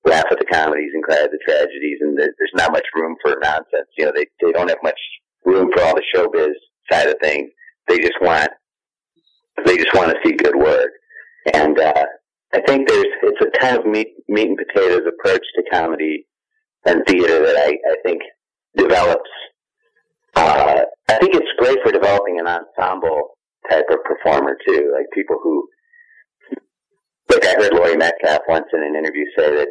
[0.10, 3.18] laugh at the comedies and cry at the tragedies, and there- there's not much room
[3.22, 3.90] for nonsense.
[3.98, 5.00] You know, they they don't have much
[5.46, 6.54] room for all the showbiz
[6.92, 7.52] side of things.
[7.88, 8.50] They just want
[9.66, 10.92] they just want to see good work,
[11.54, 12.06] and uh,
[12.54, 16.28] I think there's it's a kind of meat meat and potatoes approach to comedy
[16.86, 18.22] and theater that I I think
[18.76, 19.30] develops.
[20.36, 23.38] Uh, I think it's great for developing an ensemble
[23.70, 25.68] type of performer too, like people who
[27.30, 29.68] like I heard Laurie Metcalf once in an interview say that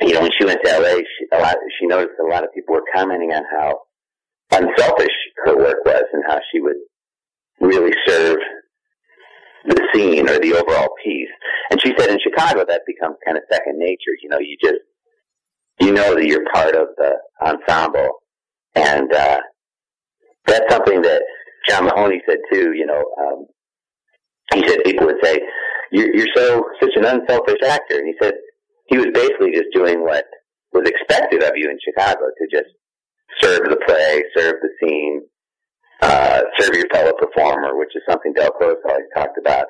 [0.00, 2.52] you know when she went to LA, she, a lot she noticed a lot of
[2.54, 3.80] people were commenting on how
[4.52, 6.76] unselfish her work was and how she would
[7.60, 8.38] really serve
[9.66, 11.28] the scene or the overall piece.
[11.70, 14.14] And she said in Chicago that becomes kind of second nature.
[14.22, 14.80] You know, you just
[15.80, 18.10] you know that you're part of the ensemble,
[18.74, 19.40] and uh,
[20.46, 21.22] that's something that
[21.68, 22.72] John Mahoney said too.
[22.72, 23.46] You know, um,
[24.54, 25.40] he said people would say,
[25.92, 28.34] "You're, you're so such an unselfish actor," and he said
[28.88, 30.24] he was basically just doing what
[30.72, 32.70] was expected of you in Chicago to just
[33.40, 35.22] serve the play, serve the scene,
[36.02, 39.66] uh, serve your fellow performer, which is something Del Close always talked about.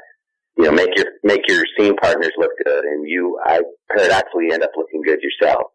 [0.58, 3.60] You know, make your make your scene partners look good, and you, I
[3.90, 5.70] paradoxically end up looking good yourself.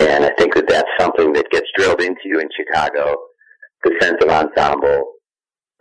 [0.00, 3.16] And I think that that's something that gets drilled into you in Chicago.
[3.84, 5.12] The sense of ensemble,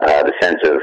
[0.01, 0.77] uh, the sense of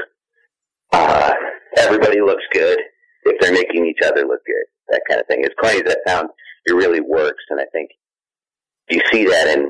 [0.91, 1.33] uh,
[1.77, 2.79] everybody looks good
[3.23, 4.65] if they're making each other look good.
[4.89, 5.45] That kind of thing.
[5.45, 6.29] As corny as that sounds,
[6.65, 7.43] it really works.
[7.49, 7.91] And I think
[8.89, 9.69] you see that in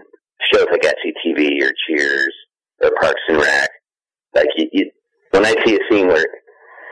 [0.52, 2.34] shows like SCTV or Cheers
[2.82, 3.70] or Parks and Rec.
[4.34, 4.92] Like you, you,
[5.32, 6.26] when I see a scene where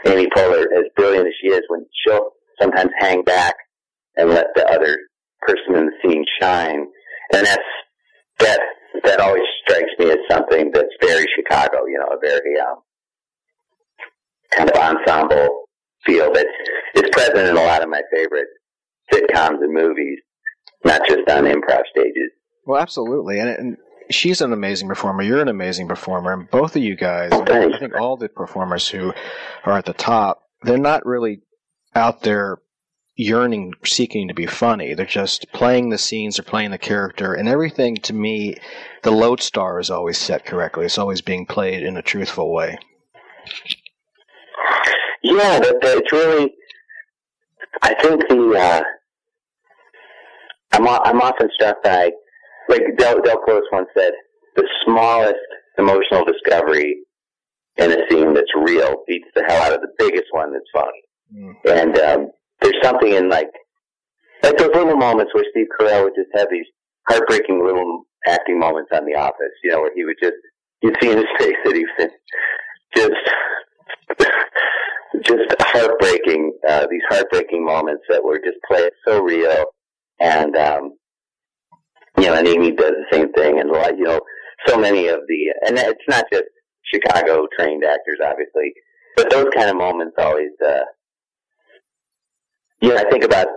[0.05, 2.29] Amy Poehler, as brilliant as she is, when she'll
[2.61, 3.55] sometimes hang back
[4.15, 4.97] and let the other
[5.41, 6.85] person in the scene shine,
[7.33, 7.63] and that's
[8.39, 8.59] that
[9.03, 11.85] that always strikes me as something that's very Chicago.
[11.85, 12.77] You know, a very um,
[14.51, 15.63] kind of ensemble
[16.05, 16.47] feel that
[16.95, 18.47] is present in a lot of my favorite
[19.11, 20.19] sitcoms and movies,
[20.83, 22.31] not just on improv stages.
[22.65, 23.77] Well, absolutely, and, and
[24.09, 25.23] she's an amazing performer.
[25.23, 27.31] You're an amazing performer, and both of you guys.
[27.31, 29.13] I think all the performers who
[29.65, 31.41] are at the top, they're not really
[31.95, 32.57] out there
[33.19, 34.93] yearning, seeking to be funny.
[34.93, 37.97] They're just playing the scenes, they're playing the character, and everything.
[37.97, 38.55] To me,
[39.03, 40.85] the lodestar is always set correctly.
[40.85, 42.77] It's always being played in a truthful way.
[45.21, 46.53] Yeah, that, that it's really.
[47.81, 48.57] I think the.
[48.57, 48.83] Uh,
[50.71, 52.11] I'm I'm often struck by,
[52.69, 54.13] like Del Del Close once said,
[54.55, 55.35] the smallest
[55.77, 56.95] emotional discovery
[57.77, 61.01] in a scene that's real beats the hell out of the biggest one that's funny.
[61.65, 63.49] And um, there's something in like
[64.43, 66.65] like those little moments where Steve Carell would just have these
[67.07, 70.35] heartbreaking little acting moments on The Office, you know, where he would just
[70.81, 72.11] you'd see in his face that he was
[72.95, 73.13] just
[75.23, 79.65] just heartbreaking uh, these heartbreaking moments that were just played so real.
[80.19, 80.93] And um
[82.17, 83.59] you know and Amy does the same thing.
[83.59, 84.21] And lot you know
[84.67, 86.45] so many of the and it's not just
[86.93, 88.73] Chicago trained actors obviously
[89.15, 90.81] but those kind of moments always uh
[92.81, 93.47] know I think about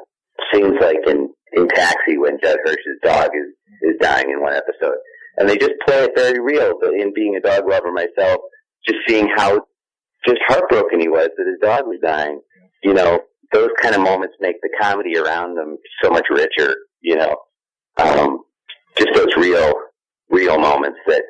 [0.52, 4.96] scenes like in in Taxi when Judd Hirsch's dog is is dying in one episode
[5.36, 8.40] and they just play it very real but in being a dog lover myself
[8.84, 9.60] just seeing how
[10.26, 12.40] just heartbroken he was that his dog was dying.
[12.82, 13.20] You know,
[13.52, 16.74] those kind of moments make the comedy around them so much richer.
[17.00, 17.36] You know,
[17.96, 18.40] um,
[18.96, 19.72] just those real,
[20.30, 21.22] real moments that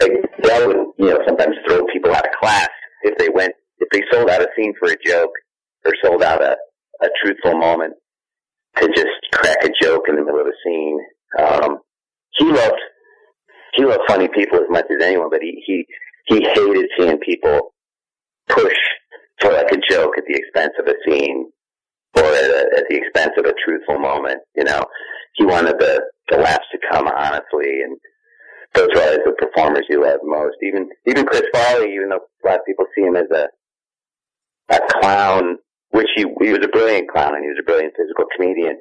[0.00, 2.68] like that would you know sometimes throw people out of class
[3.02, 5.30] if they went if they sold out a scene for a joke
[5.84, 6.56] or sold out a
[7.02, 7.94] a truthful moment
[8.78, 10.98] to just crack a joke in the middle of a scene.
[11.38, 11.78] Um,
[12.38, 12.80] he loved
[13.74, 15.86] he loved funny people as much as anyone, but he he
[16.26, 17.74] he hated seeing people
[18.48, 18.76] push
[19.40, 21.50] for like a joke at the expense of a scene
[22.16, 24.40] or at, a, at the expense of a truthful moment.
[24.56, 24.82] You know,
[25.34, 27.98] he wanted the the laughs to come honestly, and
[28.74, 30.56] those are always the performers you love most.
[30.62, 33.48] Even even Chris Farley, even though a lot of people see him as a
[34.68, 35.58] a clown,
[35.90, 38.78] which he he was a brilliant clown and he was a brilliant physical comedian.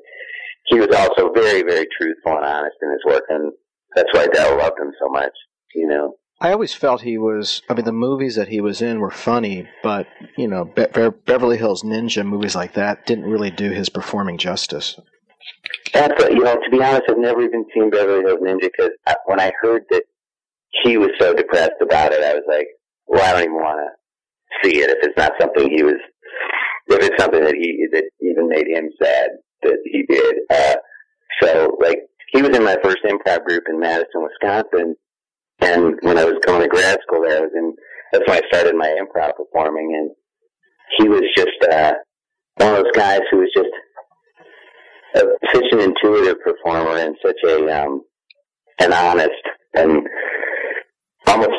[0.66, 3.52] He was also very very truthful and honest in his work, and
[3.96, 5.34] that's why Del loved him so much.
[5.74, 6.16] You know.
[6.42, 7.62] I always felt he was.
[7.70, 11.10] I mean, the movies that he was in were funny, but you know, Be- Be-
[11.26, 15.00] Beverly Hills Ninja movies like that didn't really do his performing justice.
[15.94, 18.92] That's a, you know, to be honest, I've never even seen Beverly Hills Ninja because
[19.26, 20.04] when I heard that
[20.84, 22.68] he was so depressed about it, I was like,
[23.08, 25.96] well, I don't even want to see it if it's not something he was,
[26.88, 29.30] if it's something that he that even made him sad
[29.64, 30.36] that he did.
[30.50, 30.76] Uh,
[31.42, 32.00] so like
[32.32, 34.96] he was in my first improv group in Madison, Wisconsin,
[35.60, 37.74] and when I was going to grad school there, I was in.
[38.12, 40.12] That's when I started my improv performing, and
[40.98, 41.94] he was just uh,
[42.58, 43.70] one of those guys who was just
[45.16, 48.04] a, such an intuitive performer and such a um,
[48.80, 49.32] an honest
[49.74, 50.08] and
[51.28, 51.52] almost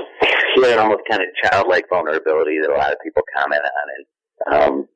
[0.54, 3.86] he had an almost kind of childlike vulnerability that a lot of people comment on,
[3.96, 4.88] and um,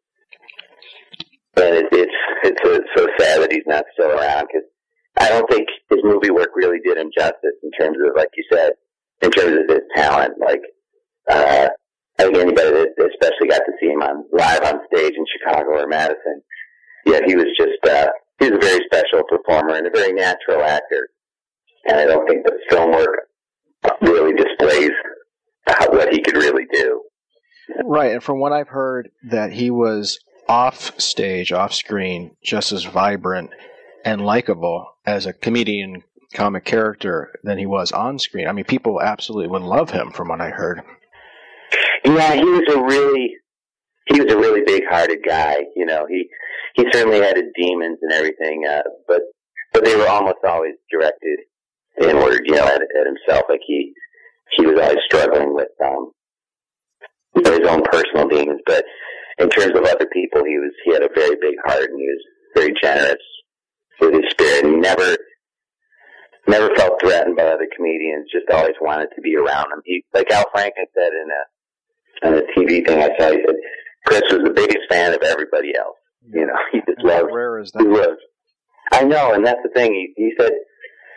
[1.60, 4.66] and it, it's it's uh so sad that he's not still around because
[5.18, 8.44] I don't think his movie work really did him justice in terms of like you
[8.52, 8.72] said,
[9.22, 10.34] in terms of his talent.
[10.40, 10.62] Like
[11.28, 11.68] uh,
[12.18, 15.80] I think anybody that especially got to see him on live on stage in Chicago
[15.80, 16.42] or Madison,
[17.06, 20.62] yeah, he was just uh, he was a very special performer and a very natural
[20.62, 21.08] actor.
[21.86, 23.28] And I don't think the film work
[24.02, 24.90] really displays
[25.66, 27.02] how, what he could really do.
[27.84, 32.84] Right, and from what I've heard, that he was off stage, off screen, just as
[32.84, 33.50] vibrant
[34.04, 36.02] and likable as a comedian
[36.34, 38.46] comic character than he was on screen.
[38.46, 40.82] I mean, people absolutely would love him, from what I heard.
[42.04, 43.36] Yeah, he was a really
[44.06, 45.58] he was a really big hearted guy.
[45.76, 46.28] You know, he
[46.74, 49.20] he certainly had his demons and everything, uh, but
[49.72, 51.40] but they were almost always directed
[52.00, 52.42] inward.
[52.44, 53.44] You know, at, at himself.
[53.48, 53.92] Like he
[54.56, 56.12] he was always struggling with um
[57.34, 58.60] with his own personal demons.
[58.66, 58.84] But
[59.40, 62.06] in terms of other people, he was he had a very big heart and he
[62.06, 62.24] was
[62.54, 63.22] very generous
[64.00, 64.64] with his spirit.
[64.64, 65.16] And never
[66.46, 68.28] never felt threatened by other comedians.
[68.32, 69.80] Just always wanted to be around them.
[69.84, 73.30] He like Al Franken said in a on a TV thing I saw.
[73.32, 73.56] He said
[74.06, 75.96] Chris was the biggest fan of everybody else.
[76.28, 77.30] You know, he just loved.
[77.32, 77.82] Rare is that?
[77.82, 78.16] He was.
[78.92, 79.92] I know, and that's the thing.
[79.92, 80.50] He, he said,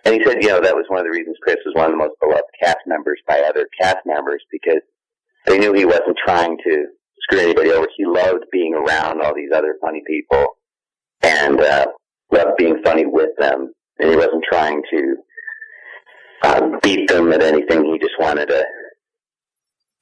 [0.06, 1.92] and he said, you know, that was one of the reasons Chris was one of
[1.92, 4.82] the most beloved cast members by other cast members because
[5.48, 6.86] they knew he wasn't trying to
[7.24, 7.88] screw anybody over.
[7.96, 10.46] He loved being around all these other funny people
[11.22, 11.86] and uh,
[12.32, 15.16] loved being funny with them, and he wasn't trying to
[16.44, 17.86] uh, beat them at anything.
[17.86, 18.66] He just wanted to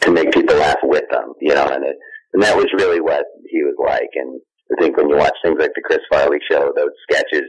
[0.02, 1.96] to make people laugh with them, you know, and it,
[2.34, 4.10] and that was really what he was like.
[4.16, 4.42] And
[4.76, 7.44] I think when you watch things like the Chris Farley show, those sketches,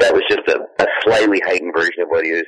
[0.00, 2.46] that was just a, a slightly heightened version of what he was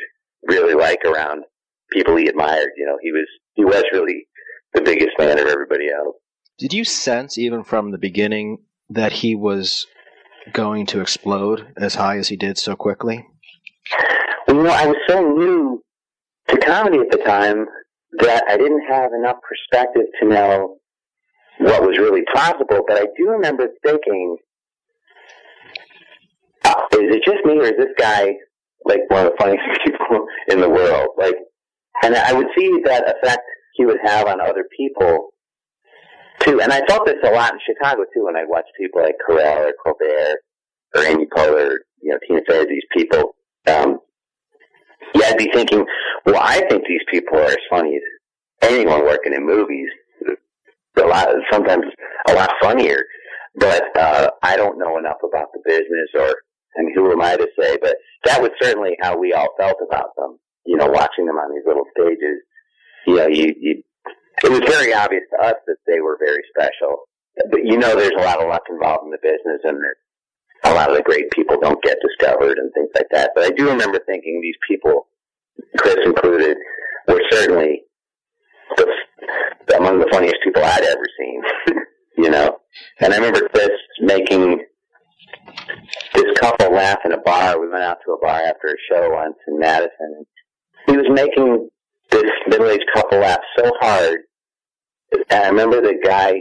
[0.48, 1.44] really like around
[1.92, 2.70] people he admired.
[2.76, 4.26] You know, he was he was really
[4.74, 6.16] the biggest fan of everybody else.
[6.58, 9.86] Did you sense, even from the beginning, that he was
[10.52, 13.26] going to explode as high as he did so quickly?
[14.48, 15.82] Well, you know, I was so new
[16.48, 17.66] to comedy at the time
[18.20, 20.78] that I didn't have enough perspective to know
[21.58, 22.80] what was really possible.
[22.86, 24.38] But I do remember thinking,
[26.64, 28.32] uh, is it just me or is this guy
[28.86, 31.08] like one of the funniest people in the world?
[31.18, 31.36] Like,
[32.02, 33.42] and I would see that effect
[33.74, 35.32] he would have on other people
[36.46, 36.60] too.
[36.60, 39.68] And I felt this a lot in Chicago too when I watched people like Carell
[39.68, 40.38] or Colbert
[40.94, 43.34] or Amy Poehler, you know, Tina Fey, these people.
[43.66, 43.98] Um,
[45.14, 45.84] yeah, I'd be thinking,
[46.24, 49.88] well, I think these people are as funny as anyone working in movies.
[50.98, 51.84] A lot, sometimes
[52.26, 53.04] a lot funnier,
[53.56, 56.34] but uh, I don't know enough about the business, or
[56.78, 57.76] I mean, who am I to say?
[57.82, 60.38] But that was certainly how we all felt about them.
[60.64, 62.40] You know, watching them on these little stages.
[63.06, 63.82] You know, you, you
[64.44, 67.08] it was very obvious to us that they were very special.
[67.50, 70.74] But you know, there's a lot of luck involved in the business, and that a
[70.74, 73.32] lot of the great people don't get discovered and things like that.
[73.34, 75.08] But I do remember thinking these people,
[75.78, 76.56] Chris included,
[77.08, 77.82] were certainly
[78.76, 78.86] the
[79.76, 81.42] among the funniest people I'd ever seen.
[82.18, 82.58] you know,
[83.00, 83.70] and I remember Chris
[84.00, 84.64] making
[86.14, 87.60] this couple laugh in a bar.
[87.60, 90.24] We went out to a bar after a show once in Madison.
[90.86, 91.68] He was making
[92.22, 94.20] this middle-aged couple laughed so hard.
[95.12, 96.40] And I remember the guy.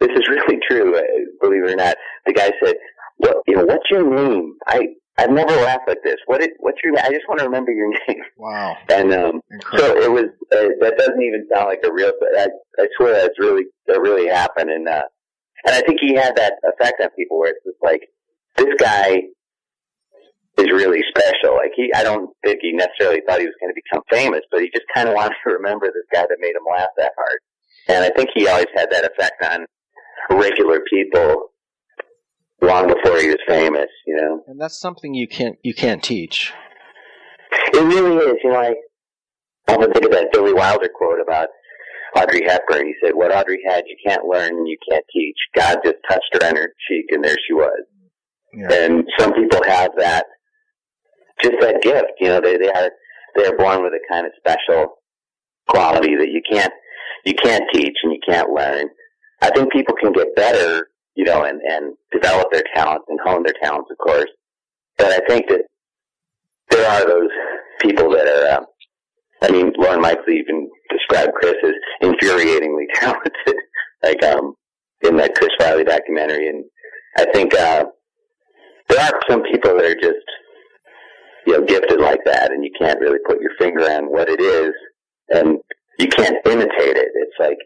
[0.00, 1.02] This is really true, uh,
[1.40, 1.96] believe it or not.
[2.26, 2.74] The guy said,
[3.18, 3.36] "What?
[3.46, 4.54] You know, what's your name?
[4.66, 4.82] I
[5.16, 6.16] I've never laughed like this.
[6.26, 6.42] What?
[6.42, 6.92] It, what's your?
[6.94, 7.04] name?
[7.04, 8.76] I just want to remember your name." Wow.
[8.90, 9.40] And um,
[9.76, 10.26] so it was.
[10.52, 12.12] Uh, that doesn't even sound like a real.
[12.38, 12.48] I,
[12.78, 15.04] I swear that's really that really happened, and uh,
[15.66, 18.02] and I think he had that effect on people where it's just like
[18.56, 19.22] this guy
[20.58, 21.56] is really special.
[21.56, 24.60] Like he, I don't think he necessarily thought he was going to become famous, but
[24.60, 27.40] he just kind of wanted to remember this guy that made him laugh that hard.
[27.88, 29.66] And I think he always had that effect on
[30.38, 31.50] regular people
[32.62, 33.90] long before he was famous.
[34.06, 34.42] You know.
[34.46, 36.52] And that's something you can't you can't teach.
[37.72, 38.36] It really is.
[38.42, 38.74] You know, I
[39.68, 41.48] often think of that Billy Wilder quote about
[42.16, 42.86] Audrey Hepburn.
[42.86, 45.36] He said, "What Audrey had, you can't learn and you can't teach.
[45.54, 47.84] God just touched her on her cheek, and there she was."
[48.70, 50.26] And some people have that,
[51.42, 52.12] just that gift.
[52.20, 52.90] You know, they they are
[53.36, 54.94] they are born with a kind of special
[55.68, 56.72] quality that you can't
[57.24, 58.86] you can't teach and you can't learn.
[59.42, 63.42] I think people can get better, you know, and and develop their talents and hone
[63.42, 64.30] their talents, of course.
[64.96, 65.62] But I think that
[66.70, 67.30] there are those
[67.80, 68.58] people that are.
[68.58, 68.66] Um,
[69.42, 73.56] I mean, Lorne Michael even described Chris as infuriatingly talented,
[74.02, 74.54] like um,
[75.02, 76.48] in that Chris Farley documentary.
[76.48, 76.64] And
[77.18, 77.84] I think uh,
[78.88, 80.24] there are some people that are just,
[81.46, 84.40] you know, gifted like that, and you can't really put your finger on what it
[84.40, 84.72] is,
[85.30, 85.58] and
[85.98, 87.08] you can't imitate it.
[87.14, 87.58] It's like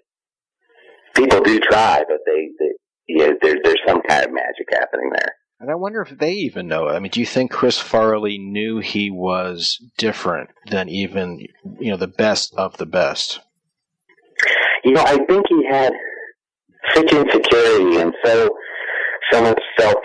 [1.14, 2.72] people do try, but they, they
[3.06, 5.34] you know, there, there's some kind of magic happening there.
[5.60, 6.92] And I wonder if they even know it.
[6.92, 11.40] I mean, do you think Chris Farley knew he was different than even
[11.80, 13.40] you know the best of the best?
[14.84, 15.92] You know, I think he had
[16.94, 18.48] such insecurity and so
[19.32, 19.96] so much self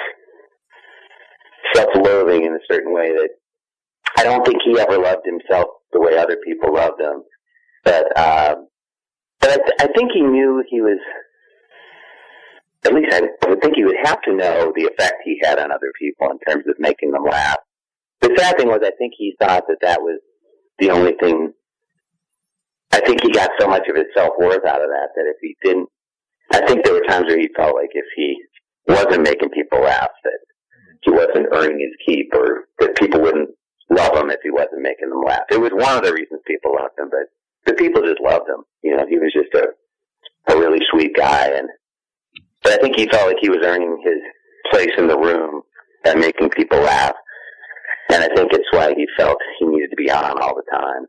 [1.76, 3.30] self loathing in a certain way that
[4.18, 7.24] I don't think he ever loved himself the way other people loved him.
[7.84, 8.68] But um,
[9.40, 11.00] but I, th- I think he knew he was.
[12.86, 15.72] At least I would think he would have to know the effect he had on
[15.72, 17.60] other people in terms of making them laugh.
[18.20, 20.20] The sad thing was, I think he thought that that was
[20.80, 21.54] the only thing.
[22.92, 25.38] I think he got so much of his self worth out of that that if
[25.42, 25.90] he didn't,
[26.52, 28.36] I think there were times where he felt like if he
[28.88, 30.40] wasn't making people laugh, that
[31.02, 33.50] he wasn't earning his keep, or that people wouldn't
[33.96, 35.44] love him if he wasn't making them laugh.
[35.50, 37.28] It was one of the reasons people loved him, but
[37.66, 38.64] the people just loved him.
[38.84, 39.68] You know, he was just a
[40.48, 41.70] a really sweet guy, and
[42.64, 44.20] but I think he felt like he was earning his
[44.72, 45.62] place in the room
[46.06, 47.16] and making people laugh,
[48.10, 51.06] and I think it's why he felt he needed to be on all the time.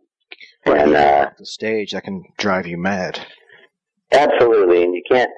[0.67, 3.21] And uh, the stage that can drive you mad.
[4.13, 5.31] Absolutely, and you can't.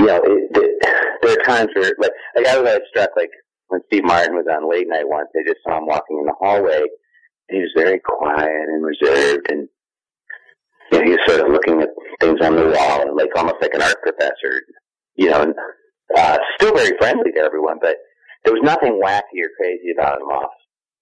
[0.00, 3.30] You know, it, it, there are times where, like, like I was struck, like
[3.68, 5.28] when Steve Martin was on late night once.
[5.34, 6.82] I just saw him walking in the hallway.
[7.50, 9.68] He was very quiet and reserved, and
[10.92, 11.88] you know, he was sort of looking at
[12.20, 14.62] things on the wall, and like almost like an art professor.
[15.16, 15.54] You know, and
[16.16, 17.96] uh, still very friendly to everyone, but
[18.44, 20.52] there was nothing wacky or crazy about him off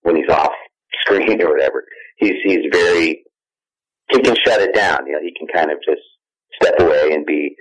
[0.03, 0.53] when he's off
[1.01, 1.85] screen or whatever.
[2.17, 3.25] He's he's very
[4.11, 5.07] he can shut it down.
[5.07, 6.03] You know, he can kind of just
[6.61, 7.55] step away and be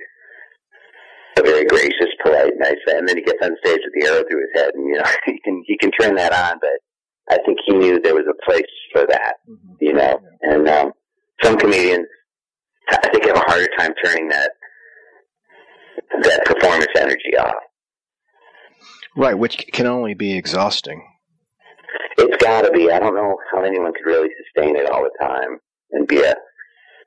[1.42, 2.98] a very gracious, polite, nice guy.
[2.98, 5.04] And then he gets on stage with the arrow through his head, and you know
[5.26, 6.60] he can he can turn that on.
[6.60, 6.78] But
[7.30, 8.64] I think he knew there was a place
[8.94, 9.36] for that.
[9.80, 10.92] You know, and um,
[11.44, 12.08] some comedians
[12.90, 14.52] I think have a harder time turning that
[16.24, 17.56] that performance energy off.
[19.16, 21.06] Right, which can only be exhausting.
[22.18, 22.92] It's got to be.
[22.92, 25.60] I don't know how anyone could really sustain it all the time
[25.92, 26.36] and be a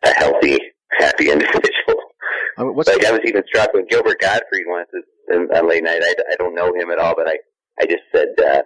[0.05, 0.59] a healthy,
[0.99, 1.71] happy individual.
[2.57, 4.89] I mean, what's like I was even struck with Gilbert Gottfried once
[5.33, 6.03] on on late night.
[6.03, 7.39] I, I don't know him at all, but I
[7.81, 8.63] I just said, uh,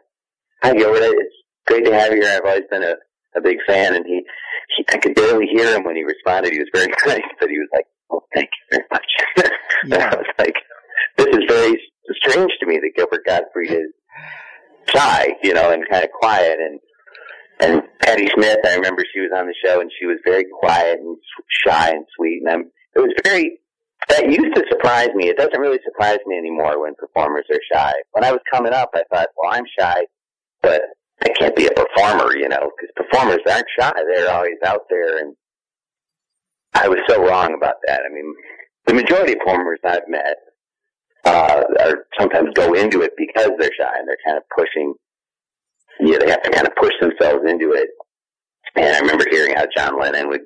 [0.63, 1.35] "Hi Gilbert, it's
[1.67, 2.37] great to have you here.
[2.37, 2.95] I've always been a
[3.37, 4.23] a big fan." And he,
[4.77, 6.53] he I could barely hear him when he responded.
[6.53, 9.51] He was very nice, but he was like, "Oh, thank you very much."
[9.85, 10.57] and I was like,
[11.17, 11.81] "This is very
[12.23, 13.93] strange to me that Gilbert Gottfried is
[14.95, 16.81] shy, you know, and kind of quiet and."
[17.61, 21.01] And Patti Smith, I remember she was on the show and she was very quiet
[21.01, 21.17] and
[21.67, 22.43] shy and sweet.
[22.45, 23.59] And I'm, it was very,
[24.09, 25.29] that used to surprise me.
[25.29, 27.93] It doesn't really surprise me anymore when performers are shy.
[28.13, 30.03] When I was coming up, I thought, well, I'm shy,
[30.63, 30.83] but
[31.25, 33.93] I can't be a performer, you know, because performers aren't shy.
[34.15, 35.19] They're always out there.
[35.19, 35.35] And
[36.75, 38.03] I was so wrong about that.
[38.09, 38.35] I mean,
[38.87, 40.37] the majority of performers I've met,
[41.25, 44.95] uh, are sometimes go into it because they're shy and they're kind of pushing
[46.01, 47.89] yeah, they have to kind of push themselves into it.
[48.77, 50.43] And I remember hearing how John Lennon would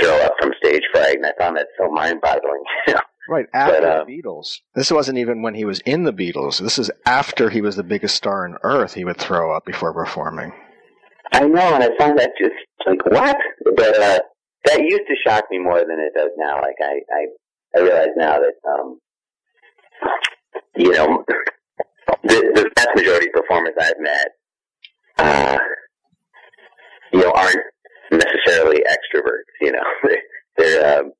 [0.00, 2.62] throw up from stage fright, and I found that so mind-boggling.
[3.26, 4.58] Right after But, uh, the Beatles.
[4.74, 6.60] This wasn't even when he was in the Beatles.
[6.60, 8.92] This is after he was the biggest star on earth.
[8.92, 10.52] He would throw up before performing.
[11.32, 12.52] I know, and I found that just
[12.86, 13.36] like what?
[13.76, 14.18] But uh,
[14.66, 16.56] that used to shock me more than it does now.
[16.60, 18.98] Like I, I, I realize now that um,
[20.76, 21.24] you know,
[22.24, 24.28] the, the vast majority of performers I've met,
[25.18, 25.58] uh,
[27.12, 27.56] you know, aren't
[28.10, 29.50] necessarily extroverts.
[29.60, 29.84] You know,
[30.56, 31.12] they're they, um,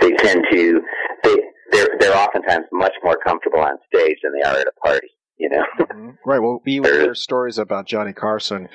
[0.00, 0.80] they tend to
[1.22, 1.36] they
[1.72, 5.08] they're they're oftentimes much more comfortable on stage than they are at a party.
[5.38, 5.64] You know.
[6.24, 6.40] Right.
[6.40, 8.68] Well, you hear stories about Johnny Carson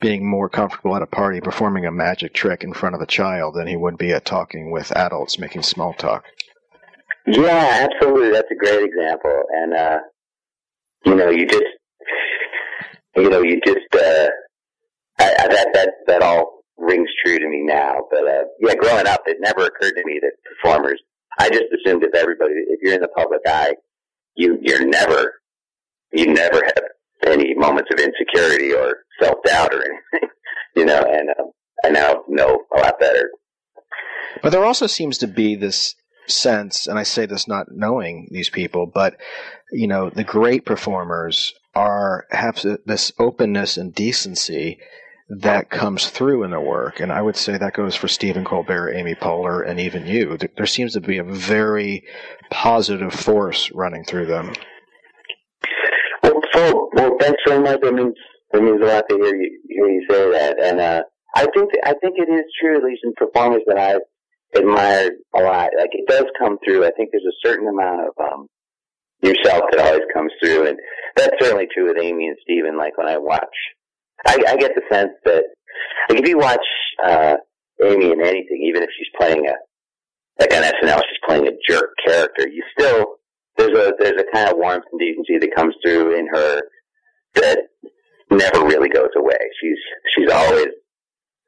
[0.00, 3.56] being more comfortable at a party performing a magic trick in front of a child
[3.56, 6.24] than he would be at talking with adults making small talk.
[7.26, 8.30] Yeah, absolutely.
[8.30, 9.42] That's a great example.
[9.50, 9.98] And, uh,
[11.04, 11.64] you know, you just,
[13.16, 14.28] you know, you just, uh,
[15.46, 18.02] That, that, that all rings true to me now.
[18.10, 21.00] But, uh, yeah, growing up, it never occurred to me that performers,
[21.38, 23.74] I just assumed if everybody, if you're in the public eye,
[24.34, 25.34] you, you're never,
[26.12, 26.84] you never have
[27.26, 30.28] any moments of insecurity or self-doubt or anything,
[30.76, 31.50] you know, and, um,
[31.84, 33.30] I now know a lot better.
[34.42, 35.94] But there also seems to be this
[36.26, 39.16] sense, and I say this not knowing these people, but
[39.72, 44.78] you know, the great performers are have this openness and decency
[45.40, 48.92] that comes through in their work, and I would say that goes for Stephen Colbert,
[48.92, 50.36] Amy Poehler, and even you.
[50.56, 52.04] There, seems to be a very
[52.50, 54.52] positive force running through them.
[56.22, 57.80] Well, so, well, thanks very much.
[57.82, 58.14] It means
[58.52, 61.02] it means a lot to hear you hear you say that, and uh,
[61.34, 64.02] I think I think it is true, at least in performers that I've
[64.54, 65.70] admired a lot.
[65.78, 66.84] Like it does come through.
[66.84, 68.46] I think there's a certain amount of um,
[69.22, 70.78] yourself that always comes through, and
[71.16, 72.76] that's certainly true with Amy and Stephen.
[72.76, 73.56] Like when I watch,
[74.26, 75.44] I, I get the sense that
[76.08, 76.64] like if you watch
[77.04, 77.36] uh,
[77.84, 79.54] Amy in anything, even if she's playing a
[80.40, 83.16] like on SNL, she's playing a jerk character, you still
[83.56, 86.62] there's a there's a kind of warmth and decency that comes through in her
[87.34, 87.58] that
[88.30, 89.38] never really goes away.
[89.60, 89.78] She's
[90.14, 90.68] she's always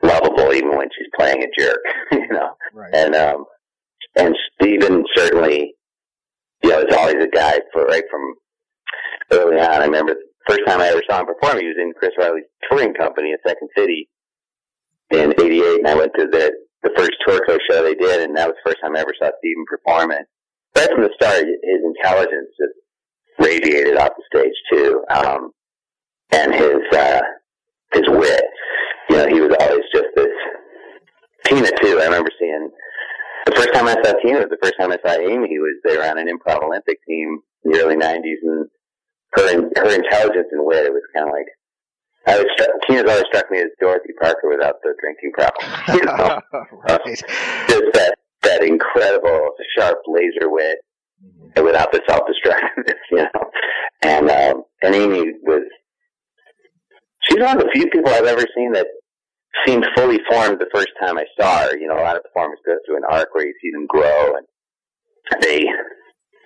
[0.02, 1.80] lovable even when she's playing a jerk,
[2.12, 2.56] you know.
[2.92, 3.44] And um
[4.16, 5.74] and Stephen certainly
[6.62, 8.34] you know, is always a guy for right from
[9.32, 9.82] early on.
[9.82, 10.14] I remember
[10.46, 13.40] first time I ever saw him perform, he was in Chris Riley's touring company at
[13.46, 14.08] Second City
[15.10, 18.36] in eighty eight and I went to the the first TourCo show they did and
[18.36, 20.26] that was the first time I ever saw Stephen perform and
[20.76, 22.76] right from the start his intelligence just
[23.38, 25.04] radiated off the stage too.
[25.10, 25.50] Um
[26.32, 27.20] and his uh
[27.92, 28.44] his wit.
[29.10, 30.32] You know, he was always just this
[31.46, 32.00] Tina too.
[32.00, 32.70] I remember seeing
[33.46, 35.96] the first time I saw Tina was the first time I saw Amy was they
[35.96, 38.68] were on an improv Olympic team in the early nineties and
[39.36, 41.46] her her intelligence and wit, it was kinda like
[42.26, 45.64] I was struck, Tina's always struck me as Dorothy Parker without the drinking problem.
[45.94, 46.40] You know?
[46.88, 46.98] Uh,
[47.68, 50.78] just that that incredible sharp laser wit
[51.56, 53.50] and without the self destructiveness, you know.
[54.02, 55.62] And um and Amy was
[57.22, 58.86] she's one of the few people I've ever seen that
[59.66, 61.76] seemed fully formed the first time I saw her.
[61.78, 64.34] You know, a lot of performers go through an arc where you see them grow
[64.36, 65.60] and they,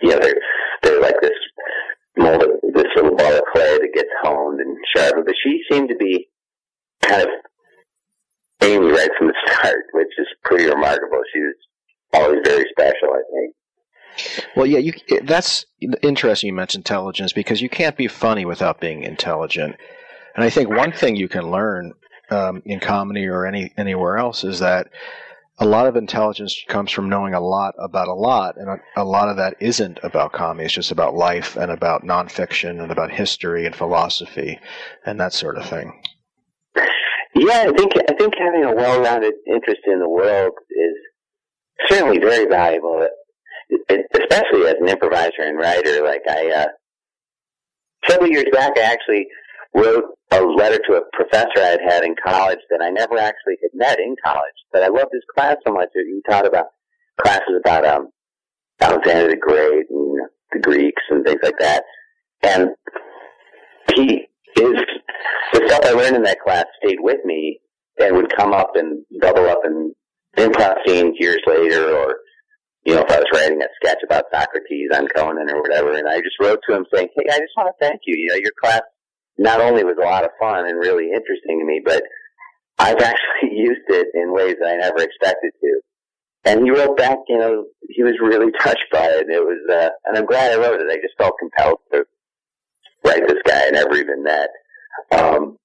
[0.03, 0.41] you know, they're,
[0.82, 1.32] they're like this
[2.18, 5.24] this little ball of clay that gets honed and sharpened.
[5.26, 6.28] But she seemed to be
[7.02, 7.28] kind of
[8.62, 11.20] Amy right from the start, which is pretty remarkable.
[11.32, 11.54] She was
[12.12, 13.54] always very special, I think.
[14.56, 14.92] Well, yeah, you,
[15.22, 15.64] that's
[16.02, 16.48] interesting.
[16.48, 19.76] You mentioned intelligence because you can't be funny without being intelligent.
[20.34, 21.92] And I think one thing you can learn
[22.30, 24.88] um, in comedy or any anywhere else is that
[25.61, 29.04] a lot of intelligence comes from knowing a lot about a lot, and a, a
[29.04, 30.66] lot of that isn't about comedy.
[30.66, 34.61] It's just about life and about nonfiction and about history and philosophy
[35.04, 36.00] and that sort of thing.
[37.34, 42.46] Yeah, I think I think having a well-rounded interest in the world is certainly very
[42.46, 43.06] valuable,
[43.70, 46.04] especially as an improviser and writer.
[46.04, 46.66] Like I, uh,
[48.09, 49.26] several years back, I actually
[49.79, 53.57] wrote a letter to a professor I had had in college that I never actually
[53.62, 54.43] had met in college.
[54.72, 56.66] But I loved his class so much he taught about
[57.20, 58.09] classes about um,
[58.81, 60.18] Alexander the Great and
[60.53, 61.85] the Greeks and things like that.
[62.43, 62.70] And
[63.95, 64.74] he his
[65.53, 67.61] the stuff I learned in that class stayed with me
[67.99, 69.93] and would come up and double up in
[70.37, 72.16] improv scenes years later or
[72.85, 76.09] you know, if I was writing a sketch about Socrates on Conan or whatever, and
[76.09, 78.16] I just wrote to him saying, Hey, I just want to thank you.
[78.16, 78.81] You know, your class
[79.39, 82.03] not only was a lot of fun and really interesting to me, but
[82.78, 85.80] I've actually used it in ways that I never expected to.
[86.45, 89.26] And he wrote back, you know, he was really touched by it.
[89.28, 90.91] It was, uh, and I'm glad I wrote it.
[90.91, 92.05] I just felt compelled to
[93.05, 94.49] write this guy I never even met.
[95.12, 95.57] Um,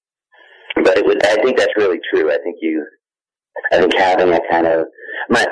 [0.75, 2.31] but it was, I think that's really true.
[2.31, 2.85] I think you,
[3.71, 4.87] I think having a kind of
[5.29, 5.45] my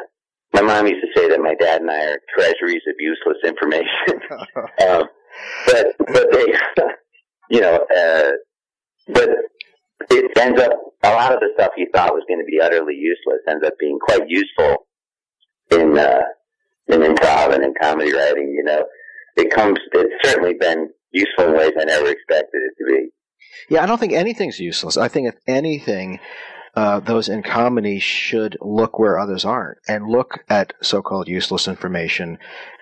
[0.53, 4.19] my mom used to say that my dad and I are treasuries of useless information.
[4.89, 5.03] um,
[5.65, 6.45] but but they,
[7.51, 8.31] you know, uh,
[9.13, 9.29] but
[10.09, 10.71] it ends up
[11.03, 13.73] a lot of the stuff you thought was going to be utterly useless ends up
[13.77, 14.87] being quite useful
[15.69, 16.21] in uh,
[16.87, 18.53] in improv and in comedy writing.
[18.55, 18.85] You know,
[19.35, 19.77] it comes.
[19.91, 23.09] It's certainly been useful in ways I never expected it to be.
[23.69, 24.95] Yeah, I don't think anything's useless.
[24.95, 26.19] I think if anything,
[26.73, 32.37] uh, those in comedy should look where others aren't and look at so-called useless information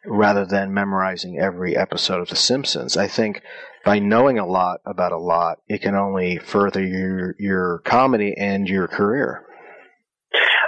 [0.05, 2.97] rather than memorizing every episode of The Simpsons.
[2.97, 3.41] I think
[3.85, 8.67] by knowing a lot about a lot, it can only further your your comedy and
[8.67, 9.45] your career.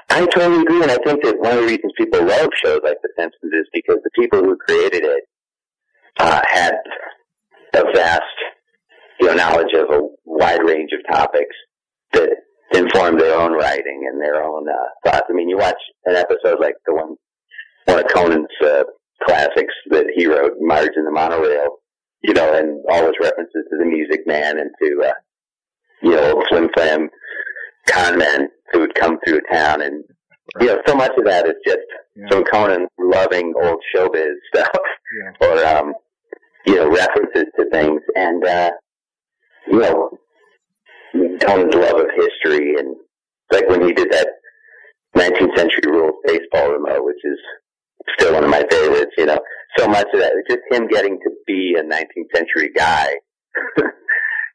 [0.09, 2.97] I totally agree, and I think that one of the reasons people love shows like
[3.01, 5.23] The Simpsons is because the people who created it
[6.19, 6.75] uh, had
[7.73, 8.23] a vast,
[9.19, 11.55] you know, knowledge of a wide range of topics
[12.11, 12.29] that
[12.73, 15.27] informed their own writing and their own uh, thoughts.
[15.29, 17.15] I mean, you watch an episode like the one,
[17.85, 18.83] one of Conan's uh,
[19.23, 21.77] classics that he wrote, Marge and the Monorail,
[22.23, 25.13] you know, and all his references to the Music Man and to, uh,
[26.01, 27.09] you know, Flim Flam
[27.87, 30.03] con men who would come through town and
[30.59, 31.79] you know, so much of that is just
[32.29, 34.69] from Conan loving old showbiz stuff
[35.41, 35.93] or um
[36.65, 38.71] you know, references to things and uh
[39.67, 40.09] you know
[41.41, 42.95] Conan's love of history and
[43.51, 44.27] like when he did that
[45.15, 47.39] nineteenth century rules baseball remote, which is
[48.17, 49.39] still one of my favorites, you know.
[49.77, 53.13] So much of that, just him getting to be a nineteenth century guy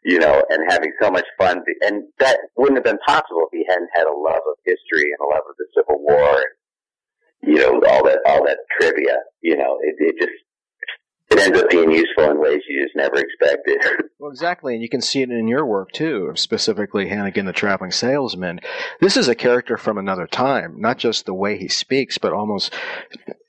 [0.06, 1.62] you know, and having so much fun.
[1.82, 5.18] And that wouldn't have been possible if he hadn't had a love of history and
[5.20, 9.56] a love of the Civil War and, you know, all that, all that trivia, you
[9.56, 10.45] know, it, it just,
[11.30, 13.80] it ends up being useful in ways you just never expected.
[14.18, 17.92] Well, exactly, and you can see it in your work too, specifically Hannigan the Traveling
[17.92, 18.60] Salesman.
[18.98, 22.74] This is a character from another time, not just the way he speaks, but almost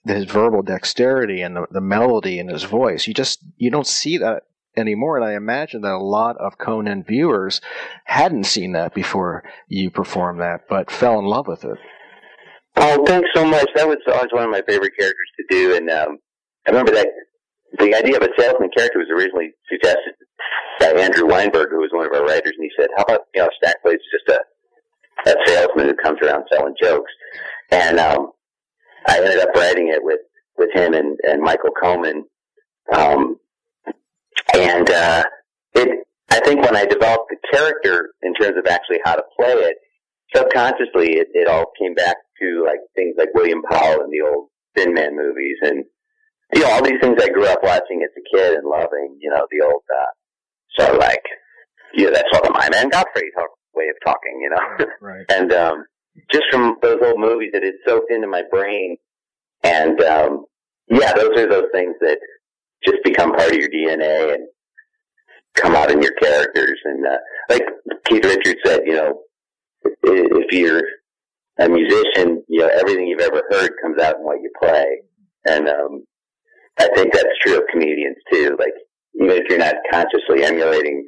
[0.05, 3.07] his verbal dexterity and the, the melody in his voice.
[3.07, 4.43] You just, you don't see that
[4.75, 5.17] anymore.
[5.17, 7.61] And I imagine that a lot of Conan viewers
[8.05, 11.77] hadn't seen that before you performed that, but fell in love with it.
[12.75, 13.69] Oh, thanks so much.
[13.75, 15.75] That was always one of my favorite characters to do.
[15.75, 16.19] And um,
[16.67, 17.07] I remember that
[17.79, 20.13] the idea of a salesman character was originally suggested
[20.79, 23.41] by Andrew Weinberg, who was one of our writers, and he said, "How about you
[23.41, 24.41] know Stack Blade's just a
[25.29, 27.11] a salesman who comes around selling jokes?"
[27.71, 28.31] And um,
[29.07, 30.21] I ended up writing it with
[30.57, 32.25] with him and, and Michael Coleman.
[32.91, 33.37] Um,
[34.55, 35.23] and uh,
[35.75, 39.53] it, I think when I developed the character in terms of actually how to play
[39.53, 39.77] it,
[40.35, 44.49] subconsciously it, it all came back to like things like William Powell and the old
[44.75, 45.83] Thin Man movies, and
[46.53, 49.17] you know all these things I grew up watching as a kid and loving.
[49.19, 51.23] You know the old uh, sort of like
[51.93, 54.39] you know that's all the my man Godfrey talk, way of talking.
[54.41, 55.25] You know, right?
[55.29, 55.85] and um,
[56.31, 58.97] just from those old movies, it had soaked into my brain,
[59.63, 60.45] and um,
[60.89, 62.19] yeah, those are those things that
[62.85, 64.47] just become part of your DNA and
[65.55, 66.79] come out in your characters.
[66.85, 67.17] And uh,
[67.49, 67.63] like
[68.05, 69.21] Keith Richards said, you know,
[70.03, 70.81] if you're
[71.59, 75.01] a musician, you know, everything you've ever heard comes out in what you play.
[75.45, 76.05] And um,
[76.79, 78.55] I think that's true of comedians too.
[78.59, 78.73] Like
[79.15, 81.05] even if you're not consciously emulating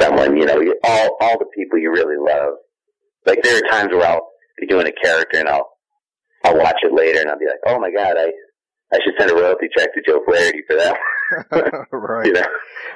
[0.00, 2.54] someone, you know, you, all all the people you really love.
[3.26, 4.28] Like there are times where I'll
[4.60, 5.68] be doing a character and I'll
[6.44, 8.32] I'll watch it later and I'll be like, oh my god, I
[8.92, 10.96] I should send a royalty check to Joe Flaherty for that.
[11.92, 12.26] right.
[12.26, 12.44] You know,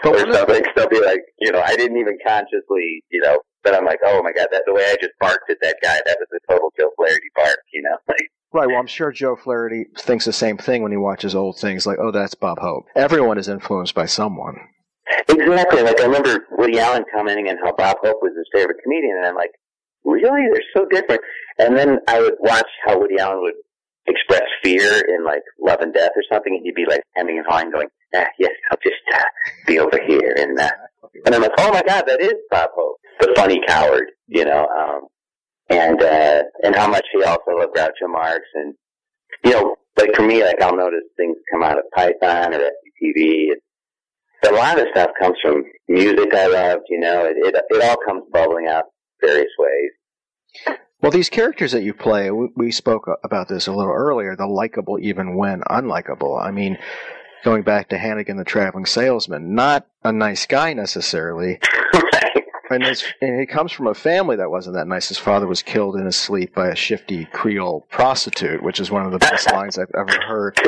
[0.06, 0.64] or something.
[0.74, 4.22] They'll be like, you know, I didn't even consciously, you know, but I'm like, oh
[4.22, 6.72] my god, that the way I just barked at that guy, that was a total
[6.78, 7.58] Joe Flaherty bark.
[7.72, 8.66] You know, like Right.
[8.68, 11.98] Well, I'm sure Joe Flaherty thinks the same thing when he watches old things like,
[11.98, 12.84] oh, that's Bob Hope.
[12.94, 14.56] Everyone is influenced by someone.
[15.28, 15.82] Exactly.
[15.82, 19.26] Like I remember Woody Allen commenting on how Bob Hope was his favorite comedian, and
[19.26, 19.50] I'm like,
[20.04, 20.42] really?
[20.52, 21.20] They're so different.
[21.58, 23.54] And then I would watch how Woody Allen would
[24.06, 27.46] express fear in like Love and Death or something, and he'd be like hemming and
[27.48, 29.22] hawing, going, ah, "Yes, I'll just uh,
[29.66, 30.70] be over here." And uh,
[31.26, 34.66] and I'm like, "Oh my God, that is Bob Hope, the funny coward," you know.
[34.66, 35.08] Um,
[35.72, 38.74] and uh, and how much he also loved Groucho Marx, and
[39.44, 43.48] you know, like for me, like I'll notice things come out of Python or SCTV.
[44.42, 46.82] But a lot of stuff comes from music I loved.
[46.88, 48.84] You know, it it, it all comes bubbling out
[49.20, 50.76] various ways.
[51.00, 54.46] Well, these characters that you play, we, we spoke about this a little earlier, the
[54.46, 56.40] likable even when unlikable.
[56.40, 56.78] I mean,
[57.42, 61.58] going back to Hannigan the Traveling Salesman, not a nice guy necessarily.
[62.72, 65.08] And, and he comes from a family that wasn't that nice.
[65.08, 69.06] His father was killed in his sleep by a shifty Creole prostitute, which is one
[69.06, 70.58] of the best lines I've ever heard.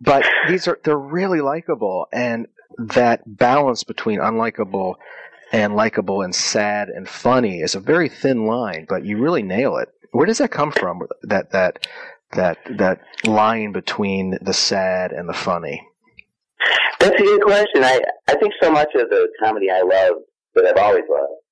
[0.00, 2.46] But these are they're really likable, and
[2.78, 4.94] that balance between unlikable
[5.52, 9.76] and likable and sad and funny is a very thin line, but you really nail
[9.76, 9.90] it.
[10.10, 11.02] Where does that come from?
[11.22, 11.86] That that
[12.32, 15.86] that that line between the sad and the funny.
[16.98, 17.84] That's a good question.
[17.84, 20.22] I I think so much of the comedy I love
[20.54, 21.42] that I've always loved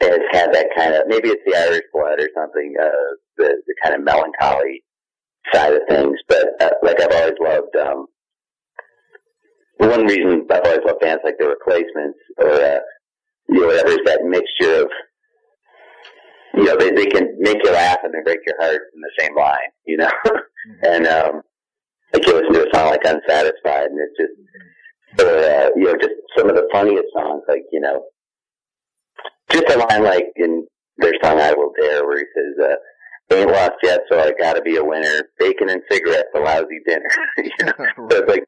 [0.00, 3.74] has had that kind of maybe it's the Irish blood or something, uh, the the
[3.82, 4.84] kind of melancholy
[5.52, 6.18] side of things.
[6.28, 7.76] But uh, like I've always loved.
[7.76, 8.06] um
[9.78, 12.80] One reason I've always loved bands like The Replacements or uh,
[13.48, 14.88] you know whatever is that mixture of
[16.54, 19.10] you know they they can make you laugh and then break your heart in the
[19.18, 19.70] same line.
[19.84, 20.10] You know,
[20.82, 21.42] and um
[22.12, 25.96] like you listen to a song like Unsatisfied, and it's just, or, uh, you know,
[26.00, 28.04] just some of the funniest songs, like, you know,
[29.50, 30.66] just a line like in
[30.98, 34.62] their song I Will Dare, where he says, uh, ain't lost yet, so I gotta
[34.62, 35.28] be a winner.
[35.38, 37.08] Bacon and cigarettes, a lousy dinner.
[37.38, 37.72] you know?
[38.10, 38.44] So it's like,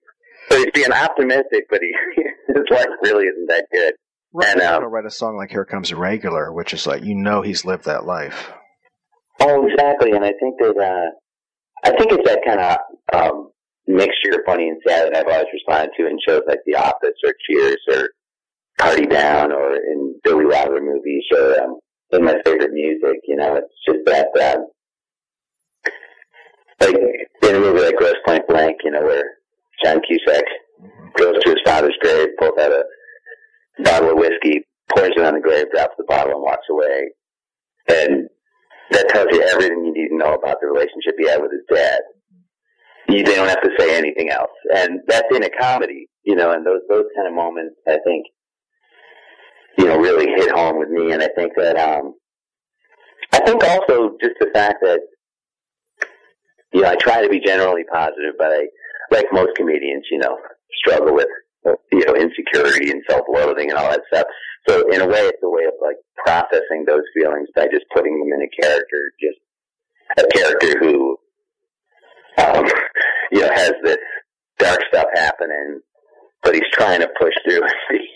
[0.51, 3.95] so he's being optimistic, but he, his life really isn't that good.
[4.33, 4.53] Right.
[4.53, 7.15] And, um, gonna write a song like "Here Comes a Regular," which is like you
[7.15, 8.53] know he's lived that life.
[9.41, 10.13] Oh, exactly.
[10.13, 12.79] And I think that, uh, I think it's that kind of,
[13.13, 13.51] um,
[13.87, 17.17] mixture of funny and sad that I've always responded to in shows like The Office
[17.25, 18.11] or Cheers or
[18.81, 21.79] Party Down or in Billy Wilder movies or, um,
[22.13, 24.67] in my favorite music, you know, it's just that, um,
[26.81, 29.25] like in a movie like Grosse Pointe Blank, you know, where
[29.85, 30.45] John Cusack
[31.17, 32.85] goes to his father's grave, pulls out a
[33.83, 34.65] bottle of whiskey,
[34.95, 37.11] pours it on the grave, drops the bottle, and walks away.
[37.89, 38.29] And
[38.91, 41.65] that tells you everything you need to know about the relationship he had with his
[41.71, 42.01] dad.
[43.09, 46.53] You they don't have to say anything else, and that's in a comedy, you know.
[46.53, 48.27] And those those kind of moments, I think,
[49.81, 51.13] you know, really hit home with me.
[51.13, 52.13] And I think that, um,
[53.33, 55.01] I think also just the fact that,
[56.75, 58.67] you know, I try to be generally positive, but I,
[59.11, 60.37] like most comedians, you know,
[60.85, 61.29] struggle with,
[61.93, 64.27] you know, insecurity and self-loathing and all that stuff.
[64.69, 68.21] So in a way, it's a way of like processing those feelings by just putting
[68.21, 69.41] them in a character, just
[70.19, 71.17] a character who,
[72.37, 72.67] um,
[73.33, 73.97] you know, has this
[74.59, 75.81] dark stuff happening,
[76.43, 78.07] but he's trying to push through and be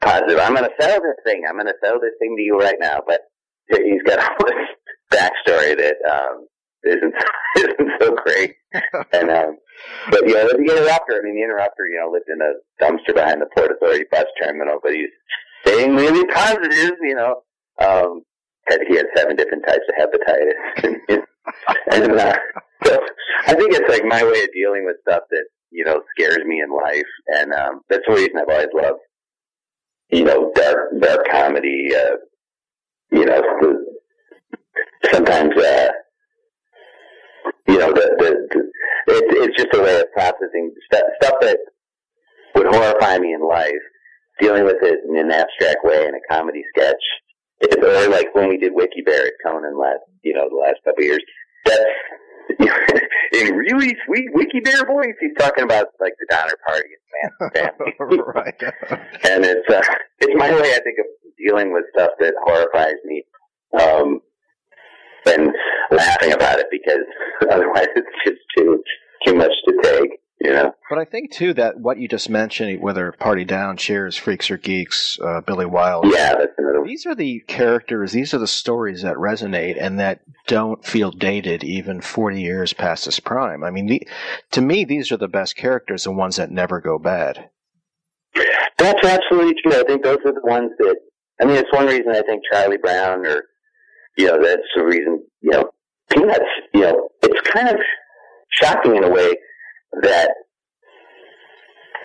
[0.00, 0.38] positive.
[0.38, 1.44] I'm going to sell this thing.
[1.48, 3.00] I'm going to sell this thing to you right now.
[3.06, 3.20] But
[3.68, 4.68] he's got all this
[5.12, 6.46] backstory that um,
[6.84, 7.14] isn't
[7.56, 8.54] isn't so great.
[9.12, 9.58] and um,
[10.10, 11.14] but you know, the interrupter.
[11.14, 11.84] I mean, the interrupter.
[11.90, 12.52] You know, lived in a
[12.82, 15.10] dumpster behind the Port Authority bus terminal, but he's
[15.66, 16.96] staying really positive.
[17.02, 17.42] You know,
[17.80, 18.22] um,
[18.68, 21.22] had he had seven different types of hepatitis.
[21.92, 22.36] and uh,
[22.84, 23.00] so
[23.46, 26.60] I think it's like my way of dealing with stuff that you know scares me
[26.60, 29.00] in life, and um, that's the reason I've always loved
[30.10, 31.88] you know dark dark comedy.
[31.94, 32.16] Uh,
[33.10, 33.42] you know,
[35.10, 35.88] sometimes uh,
[37.66, 38.70] you know the the, the
[39.08, 41.58] it's it's just a way of processing stuff stuff that
[42.54, 43.72] would horrify me in life,
[44.40, 47.02] dealing with it in an abstract way in a comedy sketch.
[47.60, 50.76] It's or like when we did Wiki Bear at Conan last, you know, the last
[50.84, 51.22] couple of years.
[51.64, 51.84] That's
[53.32, 55.14] in really sweet Wiki Bear voice.
[55.20, 58.62] He's talking about like the Donner Party and man family, right?
[59.24, 59.82] and it's uh,
[60.20, 61.06] it's my way, I think, of
[61.38, 63.24] dealing with stuff that horrifies me,
[63.78, 64.20] um,
[65.26, 65.52] and
[65.90, 67.04] laughing about it because
[67.50, 68.82] otherwise it's just too
[69.26, 70.20] too much to take.
[70.40, 70.72] You know.
[70.88, 74.56] But I think too that what you just mentioned, whether Party Down, Cheers, Freaks or
[74.56, 76.84] Geeks, uh, Billy Wilde, yeah, that's another.
[76.84, 81.64] These are the characters, these are the stories that resonate and that don't feel dated
[81.64, 83.64] even forty years past its prime.
[83.64, 84.08] I mean, the,
[84.52, 87.50] to me, these are the best characters, the ones that never go bad.
[88.78, 89.80] That's absolutely true.
[89.80, 90.96] I think those are the ones that.
[91.40, 93.42] I mean, it's one reason I think Charlie Brown, or
[94.16, 95.24] you know, that's the reason.
[95.40, 95.70] You know,
[96.10, 96.44] Peanuts.
[96.74, 97.76] You know, it's kind of
[98.52, 99.34] shocking in a way
[100.02, 100.30] that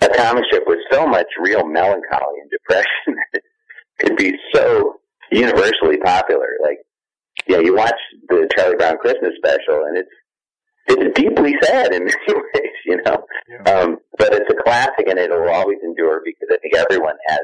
[0.02, 3.16] a comic strip with so much real melancholy and depression
[4.00, 4.96] could be so
[5.30, 6.48] universally popular.
[6.62, 6.78] Like,
[7.46, 7.94] yeah, you watch
[8.28, 10.10] the Charlie Brown Christmas special, and it's
[10.86, 13.24] it's deeply sad in many ways, you know.
[13.66, 17.40] Um, but it's a classic, and it'll always endure because I think everyone has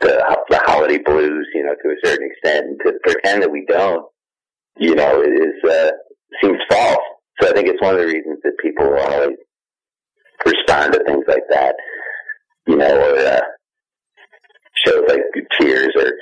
[0.00, 2.66] the the holiday blues, you know, to a certain extent.
[2.66, 4.06] And to pretend that we don't,
[4.78, 5.90] you know, is uh,
[6.42, 6.98] seems false.
[7.40, 9.36] So I think it's one of the reasons that people always
[10.44, 11.74] respond to things like that,
[12.66, 13.40] you know, or uh,
[14.86, 15.20] shows like
[15.60, 16.12] Cheers or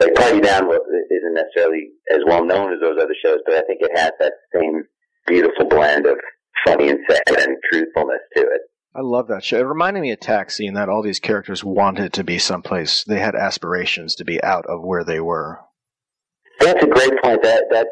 [0.00, 3.80] like Party Down isn't necessarily as well known as those other shows, but I think
[3.80, 4.82] it has that same
[5.26, 6.16] beautiful blend of
[6.66, 8.60] funny and sad and truthfulness to it.
[8.94, 9.58] I love that show.
[9.58, 13.04] It reminded me of Taxi, and that all these characters wanted to be someplace.
[13.04, 15.60] They had aspirations to be out of where they were.
[16.60, 17.42] That's a great point.
[17.42, 17.88] That that's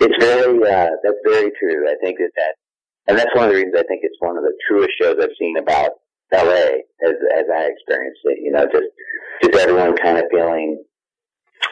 [0.00, 1.88] it's very uh, that's very true.
[1.88, 2.54] I think that that
[3.06, 5.36] and that's one of the reasons I think it's one of the truest shows I've
[5.38, 5.90] seen about
[6.32, 6.84] L.A.
[7.04, 8.38] as as I experienced it.
[8.40, 8.90] You know, just
[9.42, 10.82] just everyone kind of feeling.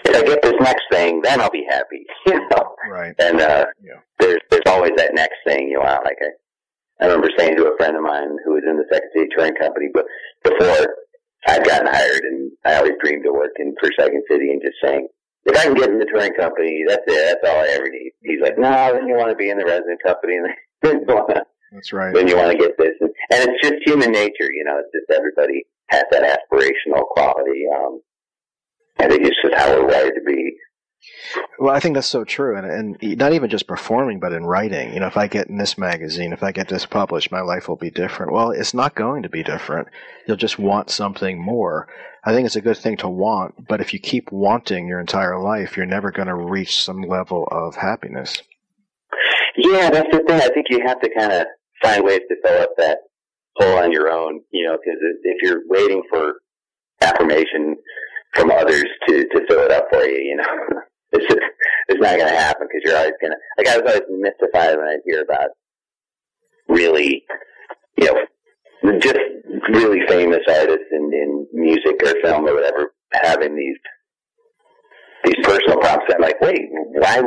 [0.05, 2.05] If I get this next thing, then I'll be happy.
[2.27, 3.15] You know, right?
[3.19, 3.67] And uh,
[4.19, 6.05] there's there's always that next thing you want.
[6.05, 9.09] Like I, I remember saying to a friend of mine who was in the Second
[9.15, 10.05] City Touring Company, but
[10.45, 10.95] before
[11.47, 15.09] I'd gotten hired, and I always dreamed of working for Second City, and just saying,
[15.45, 17.39] if I can get in the touring company, that's it.
[17.43, 18.13] That's all I ever need.
[18.23, 20.49] He's like, no, then you want to be in the resident company, and
[20.83, 22.15] then you want to That's right.
[22.15, 22.95] then you want to get this.
[23.01, 24.79] And, and it's just human nature, you know.
[24.81, 27.65] It's just everybody has that aspirational quality.
[27.75, 28.01] Um,
[28.99, 30.53] I think it's just how we're wired to be.
[31.59, 32.67] Well, I think that's so true, and
[33.01, 34.93] and not even just performing, but in writing.
[34.95, 37.69] You know, if I get in this magazine, if I get this published, my life
[37.69, 38.33] will be different.
[38.33, 39.89] Well, it's not going to be different.
[40.27, 41.89] You'll just want something more.
[42.25, 45.39] I think it's a good thing to want, but if you keep wanting your entire
[45.41, 48.43] life, you're never going to reach some level of happiness.
[49.57, 50.41] Yeah, that's the thing.
[50.41, 51.47] I think you have to kind of
[51.83, 52.99] find ways to fill up that
[53.57, 56.35] hole on your own, you know, because if you're waiting for
[57.01, 57.77] affirmation
[58.39, 60.45] from others to, to fill it up for you, you know,
[61.13, 61.45] it's just,
[61.89, 64.79] it's not going to happen because you're always going to, like I was always mystified
[64.79, 65.51] when I hear about
[66.69, 67.25] really,
[67.97, 69.19] you know, just
[69.71, 73.77] really famous artists in, in music or film or whatever having these,
[75.25, 76.13] these personal problems.
[76.15, 76.63] I'm like, wait,
[76.93, 77.23] why,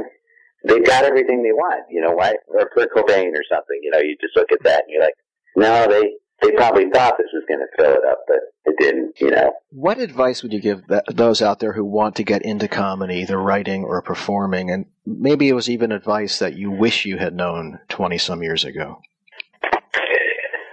[0.67, 3.99] they've got everything they want, you know, why, or Kurt Cobain or something, you know,
[3.99, 5.15] you just look at that and you're like,
[5.55, 9.19] no, they, they probably thought this was going to fill it up, but it didn't,
[9.19, 9.53] you know.
[9.69, 13.17] What advice would you give th- those out there who want to get into comedy,
[13.17, 14.71] either writing or performing?
[14.71, 18.65] And maybe it was even advice that you wish you had known 20 some years
[18.65, 19.01] ago.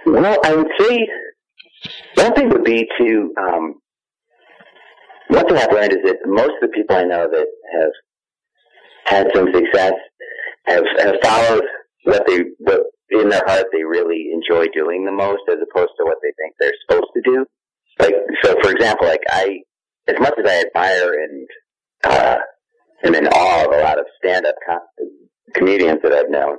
[0.05, 1.07] Well, I would say
[2.15, 3.75] one thing would be to, um,
[5.27, 7.91] one thing I've learned is that most of the people I know that have
[9.05, 9.93] had some success
[10.65, 11.63] have, have followed
[12.05, 16.05] what they, what in their heart they really enjoy doing the most as opposed to
[16.05, 17.45] what they think they're supposed to do.
[17.99, 19.59] Like, so for example, like I,
[20.07, 21.47] as much as I admire and,
[22.03, 22.37] uh,
[23.03, 24.79] am in awe of a lot of stand-up com-
[25.53, 26.57] comedians that I've known,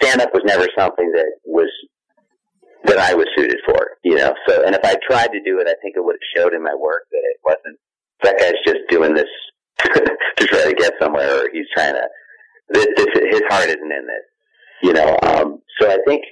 [0.00, 1.70] stand-up was never something that was,
[2.84, 5.68] that I was suited for, you know, so, and if I tried to do it,
[5.68, 7.78] I think it would have showed in my work that it wasn't,
[8.22, 9.30] that guy's just doing this
[9.78, 12.06] to try to get somewhere or he's trying to,
[12.70, 14.24] this, this, his heart isn't in this
[14.84, 15.16] you know.
[15.22, 16.22] Um, so I think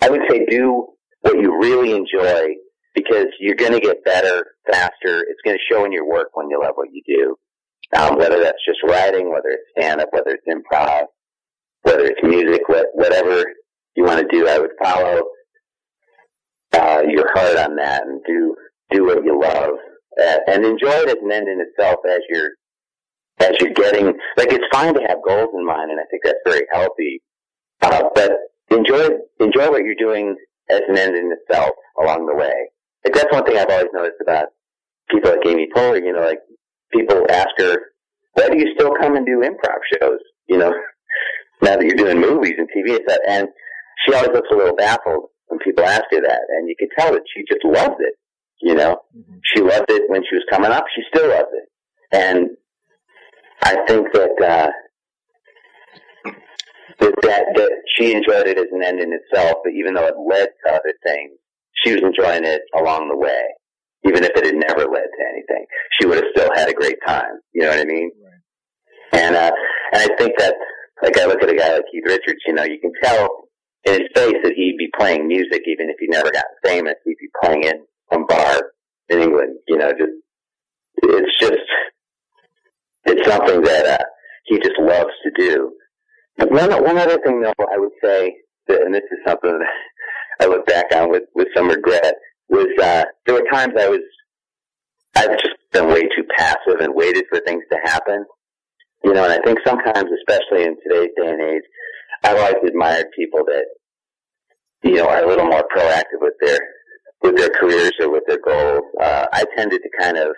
[0.00, 0.88] I would say do
[1.22, 2.54] what you really enjoy
[2.94, 5.24] because you're going to get better faster.
[5.28, 7.36] It's going to show in your work when you love what you do.
[7.98, 11.06] Um, whether that's just writing, whether it's stand up, whether it's improv,
[11.82, 13.44] whether it's music, what, whatever
[13.94, 15.24] you want to do, I would follow
[16.72, 18.56] uh, your heart on that and do
[18.90, 19.74] do what you love
[20.20, 22.50] uh, and enjoy it as an end in itself as you're
[23.40, 26.38] as you're getting like it's fine to have goals in mind and I think that's
[26.44, 27.22] very healthy
[27.80, 28.32] uh, but
[28.76, 29.08] enjoy
[29.40, 30.36] enjoy what you're doing
[30.70, 32.52] as an end in itself along the way.
[33.04, 34.46] Like that's one thing I've always noticed about
[35.10, 36.04] people like Amy Poehler.
[36.04, 36.40] You know, like
[36.92, 37.76] people ask her,
[38.34, 40.70] "Why do you still come and do improv shows?" You know,
[41.62, 43.18] now that you're doing movies and TV and stuff.
[43.26, 43.48] And
[44.04, 47.12] she always looks a little baffled when people ask her that, and you can tell
[47.12, 48.14] that she just loves it.
[48.60, 48.98] You know,
[49.42, 50.84] she loved it when she was coming up.
[50.94, 51.68] She still loves it,
[52.16, 52.50] and
[53.62, 54.30] I think that.
[54.40, 54.70] uh
[57.00, 60.14] that, that that she enjoyed it as an end in itself, but even though it
[60.18, 61.32] led to other things,
[61.84, 63.42] she was enjoying it along the way.
[64.04, 65.64] Even if it had never led to anything,
[66.00, 67.38] she would have still had a great time.
[67.52, 68.10] You know what I mean?
[69.12, 69.52] And uh,
[69.92, 70.54] and I think that
[71.02, 73.48] like I look at a guy like Keith Richards, you know, you can tell
[73.84, 76.94] in his face that he'd be playing music even if he never got famous.
[77.04, 78.72] He'd be playing in some bar
[79.08, 79.58] in England.
[79.68, 80.12] You know, just
[81.02, 81.62] it's just
[83.04, 84.04] it's something that uh,
[84.44, 85.72] he just loves to do.
[86.38, 88.34] One, one other thing, though, I would say,
[88.68, 89.68] that, and this is something that
[90.40, 92.14] I look back on with, with some regret,
[92.48, 94.00] was uh, there were times I was,
[95.14, 98.24] I've just been way too passive and waited for things to happen.
[99.04, 101.62] You know, and I think sometimes, especially in today's day and age,
[102.22, 103.64] I've always admired people that,
[104.84, 106.58] you know, are a little more proactive with their,
[107.20, 108.84] with their careers or with their goals.
[109.00, 110.28] Uh, I tended to kind of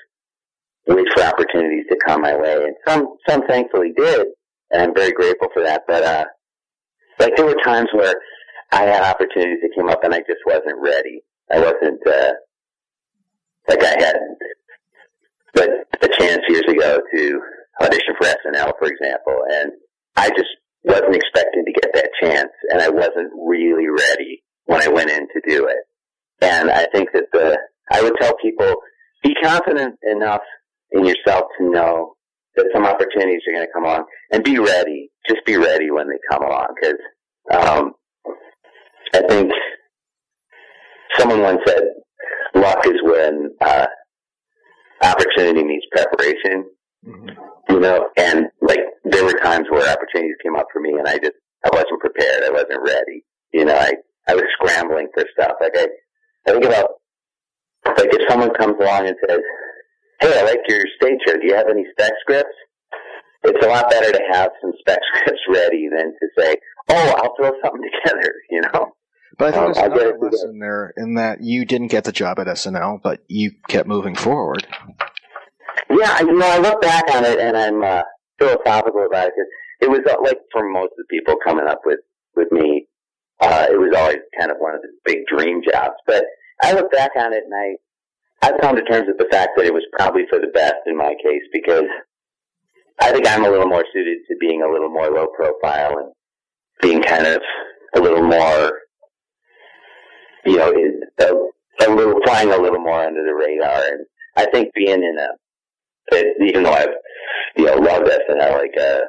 [0.86, 4.26] wait for opportunities to come my way, and some, some thankfully did
[4.70, 5.82] and I'm very grateful for that.
[5.86, 6.24] But uh,
[7.18, 8.14] like there were times where
[8.72, 11.22] I had opportunities that came up and I just wasn't ready.
[11.50, 12.32] I wasn't uh,
[13.68, 14.16] like I had
[15.54, 15.70] but
[16.02, 17.40] a chance years ago to
[17.80, 19.70] audition for SNL, for example, and
[20.16, 20.50] I just
[20.82, 25.28] wasn't expecting to get that chance, and I wasn't really ready when I went in
[25.28, 25.78] to do it.
[26.42, 27.58] And I think that the
[27.90, 28.74] I would tell people
[29.22, 30.42] be confident enough
[30.90, 32.16] in yourself to know
[32.56, 35.10] that some opportunities are going to come along, and be ready.
[35.28, 36.98] Just be ready when they come along, because
[37.52, 37.92] um,
[39.14, 39.52] I think
[41.18, 41.82] someone once said,
[42.54, 43.86] "Luck is when uh,
[45.02, 46.64] opportunity meets preparation."
[47.02, 47.26] You
[47.68, 51.18] you know, and like there were times where opportunities came up for me, and I
[51.18, 51.34] just
[51.64, 52.44] I wasn't prepared.
[52.44, 53.24] I wasn't ready.
[53.52, 53.94] You know, I
[54.28, 55.52] I was scrambling for stuff.
[55.60, 55.86] Like I,
[56.46, 56.90] I think about
[57.86, 59.40] like if someone comes along and says,
[60.20, 61.34] "Hey, I like your stage show.
[61.34, 62.54] Do you have any spec scripts?"
[63.44, 66.56] It's a lot better to have some spec scripts ready than to say,
[66.88, 68.92] "Oh, I'll throw something together." You know.
[69.36, 70.30] But I think Um, there's another together.
[70.30, 74.14] lesson there in that you didn't get the job at SNL, but you kept moving
[74.14, 74.64] forward.
[75.90, 78.02] Yeah, I- you know, I look back on it and I'm uh,
[78.38, 79.50] philosophical about it because
[79.80, 81.98] it was uh, like for most of the people coming up with
[82.36, 82.86] with me,
[83.40, 85.94] uh, it was always kind of one of the big dream jobs.
[86.06, 86.24] But
[86.62, 87.74] I look back on it and I
[88.44, 90.98] I've come to terms with the fact that it was probably for the best in
[90.98, 91.84] my case because
[93.00, 96.12] I think I'm a little more suited to being a little more low profile and
[96.82, 97.40] being kind of
[97.96, 98.80] a little more,
[100.44, 100.74] you know,
[101.20, 103.82] a, a little flying a little more under the radar.
[103.82, 104.04] And
[104.36, 105.28] I think being in a
[106.46, 106.94] even though I've
[107.56, 109.00] you know loved SNL like uh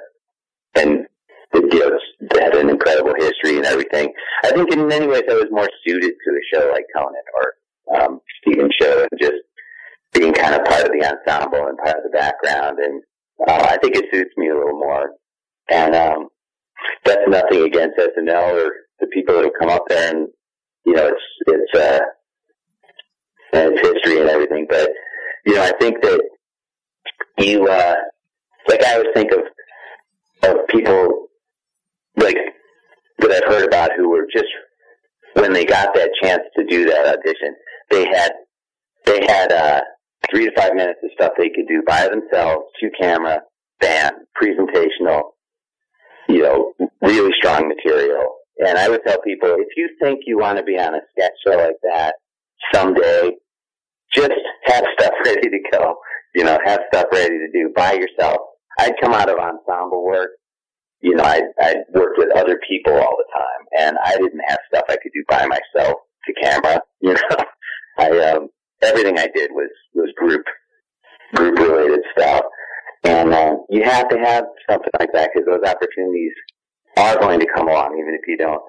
[0.76, 1.06] and
[1.54, 1.92] you know
[2.40, 4.14] had an incredible history and everything,
[4.46, 7.56] I think in many ways I was more suited to a show like Conan or
[7.94, 9.42] um Stephen show and just
[10.14, 13.02] being kind of part of the ensemble and part of the background and
[13.48, 15.10] uh, I think it suits me a little more.
[15.70, 16.28] And um
[17.04, 20.28] that's nothing against SNL or the people that have come up there and
[20.86, 22.00] you know it's it's uh
[23.54, 24.90] and its history and everything, but
[25.46, 26.22] you know I think that
[27.40, 27.96] you uh
[28.68, 29.40] like I always think of
[30.44, 31.28] of people
[32.18, 32.38] like
[33.20, 34.48] that I've heard about who were just
[35.34, 37.56] when they got that chance to do that audition,
[37.90, 38.32] they had
[39.06, 39.82] they had uh
[40.32, 43.42] three to five minutes of stuff they could do by themselves, two camera,
[43.80, 45.22] band, presentational,
[46.28, 48.36] you know, really strong material.
[48.58, 51.34] And I would tell people if you think you want to be on a sketch
[51.46, 52.16] show like that
[52.74, 53.32] someday,
[54.14, 54.32] just
[54.66, 55.96] have stuff ready to go.
[56.34, 58.38] You know, have stuff ready to do by yourself.
[58.80, 60.32] I'd come out of ensemble work.
[61.02, 64.60] You know, I I worked with other people all the time, and I didn't have
[64.74, 66.82] stuff I could do by myself to camera.
[67.02, 67.46] You know,
[67.98, 68.50] I um,
[68.82, 70.46] everything I did was was group
[71.34, 72.44] group related stuff,
[73.04, 76.34] and uh, you have to have something like that because those opportunities
[76.98, 78.62] are going to come along, even if you don't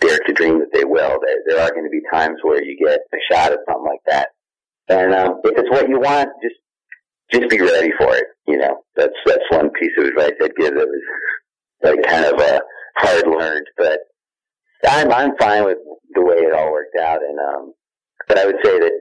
[0.00, 1.18] dare to dream that they will.
[1.24, 4.00] There, there are going to be times where you get a shot at something like
[4.06, 4.28] that.
[4.88, 6.56] And um, if it's what you want, just
[7.30, 8.24] just be ready for it.
[8.46, 11.02] You know, that's that's one piece of advice I'd give that was
[11.82, 12.60] like kind of uh,
[12.96, 14.00] hard learned, but
[14.88, 15.78] I'm I'm fine with
[16.14, 17.20] the way it all worked out.
[17.22, 17.72] And um,
[18.28, 18.92] but I would say that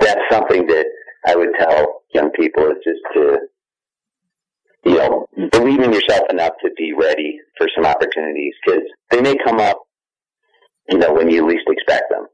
[0.00, 0.86] that's something that
[1.26, 3.38] I would tell young people is just to
[4.84, 9.36] you know believe in yourself enough to be ready for some opportunities because they may
[9.44, 9.78] come up,
[10.88, 12.26] you know, when you least expect them.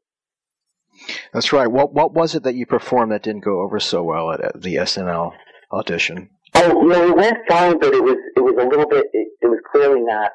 [1.33, 1.67] That's right.
[1.67, 4.63] What what was it that you performed that didn't go over so well at, at
[4.63, 5.33] the SNL
[5.73, 6.31] audition?
[6.55, 9.07] Oh, you know, it went fine, but it was it was a little bit.
[9.13, 10.31] It, it was clearly not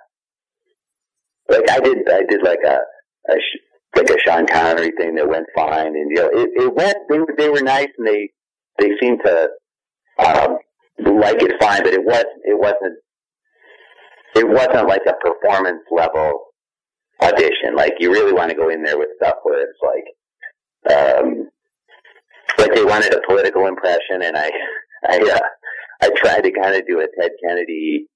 [1.47, 2.09] like I did.
[2.09, 2.79] I did like a,
[3.31, 3.63] a sh-
[3.95, 6.97] like a Sean Connery thing that went fine, and you know, it, it went.
[7.09, 8.29] They were they were nice, and they
[8.77, 9.49] they seemed to
[10.19, 10.57] um,
[10.99, 12.99] like it fine, but it was it wasn't
[14.35, 16.45] it wasn't like a performance level
[17.21, 17.75] audition.
[17.75, 20.03] Like you really want to go in there with stuff where it's like.
[20.89, 21.49] Um,
[22.57, 24.51] like they wanted a political impression, and I,
[25.09, 25.39] I, uh,
[26.01, 28.07] I tried to kind of do a Ted Kennedy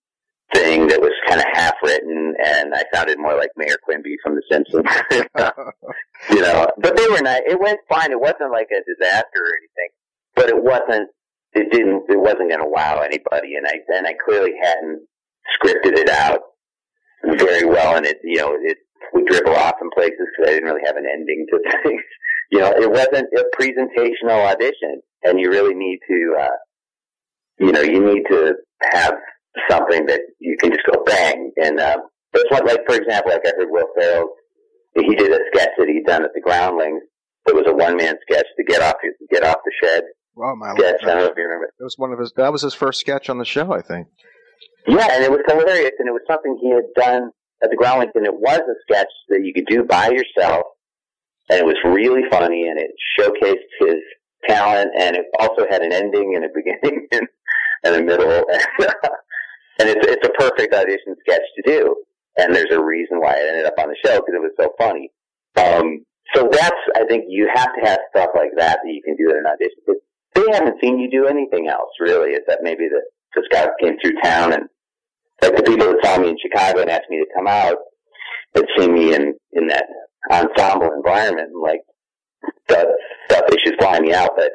[0.54, 4.36] thing that was kind of half written, and I sounded more like Mayor Quimby from
[4.36, 4.86] The Simpsons.
[6.30, 7.42] you know, but they were nice.
[7.48, 8.12] It went fine.
[8.12, 9.90] It wasn't like a disaster or anything,
[10.36, 11.10] but it wasn't.
[11.54, 12.04] It didn't.
[12.10, 15.08] It wasn't going to wow anybody, and I and I clearly hadn't
[15.58, 16.40] scripted it out
[17.24, 18.78] very well, and it you know it
[19.14, 22.02] would dribble off in places because I didn't really have an ending to things.
[22.52, 26.58] You know, it wasn't a presentational audition, and you really need to, uh,
[27.60, 28.54] you know, you need to
[28.92, 29.16] have
[29.70, 31.52] something that you can just go bang.
[31.58, 31.98] And uh,
[32.34, 34.30] that's what, like for example, like I heard Will Ferrell,
[34.96, 37.02] he did a sketch that he'd done at the Groundlings.
[37.46, 38.96] It was a one man sketch to get off
[39.32, 40.04] get off the shed.
[40.36, 41.04] Wow, my sketch.
[41.04, 41.66] I don't know if you remember.
[41.78, 42.32] It was one of his.
[42.38, 44.08] That was his first sketch on the show, I think.
[44.88, 47.32] Yeah, and it was hilarious, and it was something he had done
[47.64, 50.64] at the Groundlings, and it was a sketch that you could do by yourself,
[51.50, 54.00] and it was really funny, and it showcased his
[54.48, 57.28] talent, and it also had an ending and a beginning and,
[57.84, 58.62] and a middle, and
[59.80, 61.96] it's it's a perfect audition sketch to do,
[62.38, 64.74] and there's a reason why it ended up on the show because it was so
[64.78, 65.10] funny.
[65.56, 66.06] Um,
[66.36, 69.30] so that's I think you have to have stuff like that that you can do
[69.30, 69.82] at an audition.
[69.86, 69.98] But
[70.36, 73.02] they haven't seen you do anything else really, except maybe the
[73.36, 74.64] the scouts came through town and
[75.42, 77.78] like the people that saw me in Chicago and asked me to come out
[78.56, 79.86] had seen me in in that
[80.32, 81.82] ensemble environment and like
[82.68, 82.88] thought,
[83.30, 84.32] thought they should fly me out.
[84.36, 84.52] But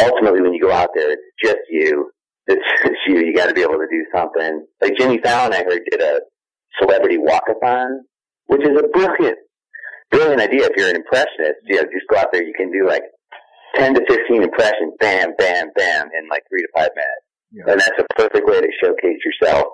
[0.00, 2.10] ultimately, when you go out there, it's just you.
[2.46, 4.66] It's, it's got to be able to do something.
[4.80, 6.20] Like Jimmy Fallon, I heard did a
[6.80, 8.00] celebrity walkathon,
[8.46, 9.38] which is a brilliant,
[10.10, 10.66] brilliant idea.
[10.66, 12.42] If you're an impressionist, you know, just go out there.
[12.42, 13.02] You can do like
[13.76, 17.98] ten to fifteen impressions, bam, bam, bam, in like three to five minutes, and that's
[17.98, 19.66] a perfect way to showcase yourself.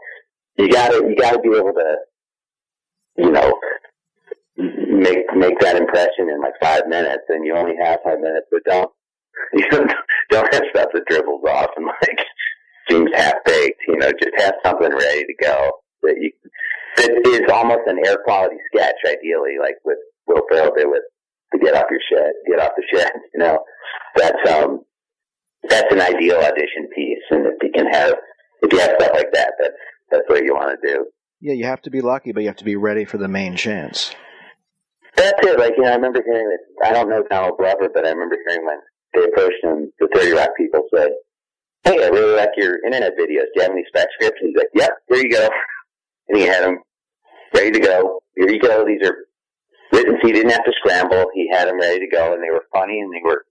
[0.57, 1.97] You gotta, you gotta be able to,
[3.17, 3.59] you know,
[4.57, 8.61] make make that impression in like five minutes, and you only have five minutes, but
[8.65, 8.91] don't
[9.53, 9.91] you don't,
[10.31, 12.19] don't have stuff that dribbles off and like
[12.91, 13.81] seems half baked.
[13.87, 15.71] You know, just have something ready to go
[16.03, 16.33] that you
[16.97, 21.03] that is almost an air quality sketch, ideally, like with Will Ferrell did with
[21.53, 23.13] the Get Off Your Shed, Get Off the Shed.
[23.35, 23.59] You know,
[24.17, 24.81] that's um
[25.69, 28.15] that's an ideal audition piece, and if you can have
[28.63, 29.75] if you have stuff like that, that's
[30.11, 31.07] that's what you want to do.
[31.41, 33.55] Yeah, you have to be lucky, but you have to be ready for the main
[33.55, 34.13] chance.
[35.15, 35.59] That's it.
[35.59, 36.89] Like, you know, I remember hearing that.
[36.89, 38.79] I don't know Donald Glover, but I remember hearing when
[39.15, 41.11] they approached him, the 30 Rock people said,
[41.89, 43.49] Hey, I really like your internet videos.
[43.49, 44.39] Do you have any spec scripts?
[44.43, 45.49] And he's like, Yep, here you go.
[46.29, 46.81] And he had them
[47.55, 48.21] ready to go.
[48.37, 48.85] Here you go.
[48.85, 49.17] These are
[49.91, 51.31] written so he didn't have to scramble.
[51.33, 53.47] He had them ready to go and they were funny and they were,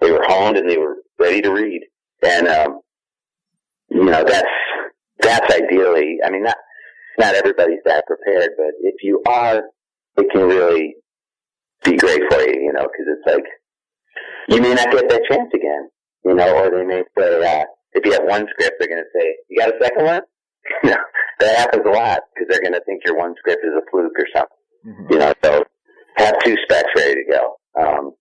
[0.00, 1.80] they were honed and they were ready to read.
[2.22, 2.80] And, um,
[3.88, 4.46] you know, that's,
[5.20, 6.58] that's ideally, I mean, not,
[7.18, 9.62] not everybody's that prepared, but if you are,
[10.18, 10.94] it can really
[11.84, 13.44] be great for you, you know, because it's like
[14.50, 15.88] you may not get that chance again,
[16.26, 19.18] you know, or they may say uh, if you have one script, they're going to
[19.18, 20.22] say, "You got a second one?"
[20.84, 21.02] you know,
[21.40, 24.12] that happens a lot because they're going to think your one script is a fluke
[24.18, 25.32] or something, you know.
[25.42, 25.64] So
[26.16, 27.56] have two specs ready to go.
[27.78, 28.12] Um,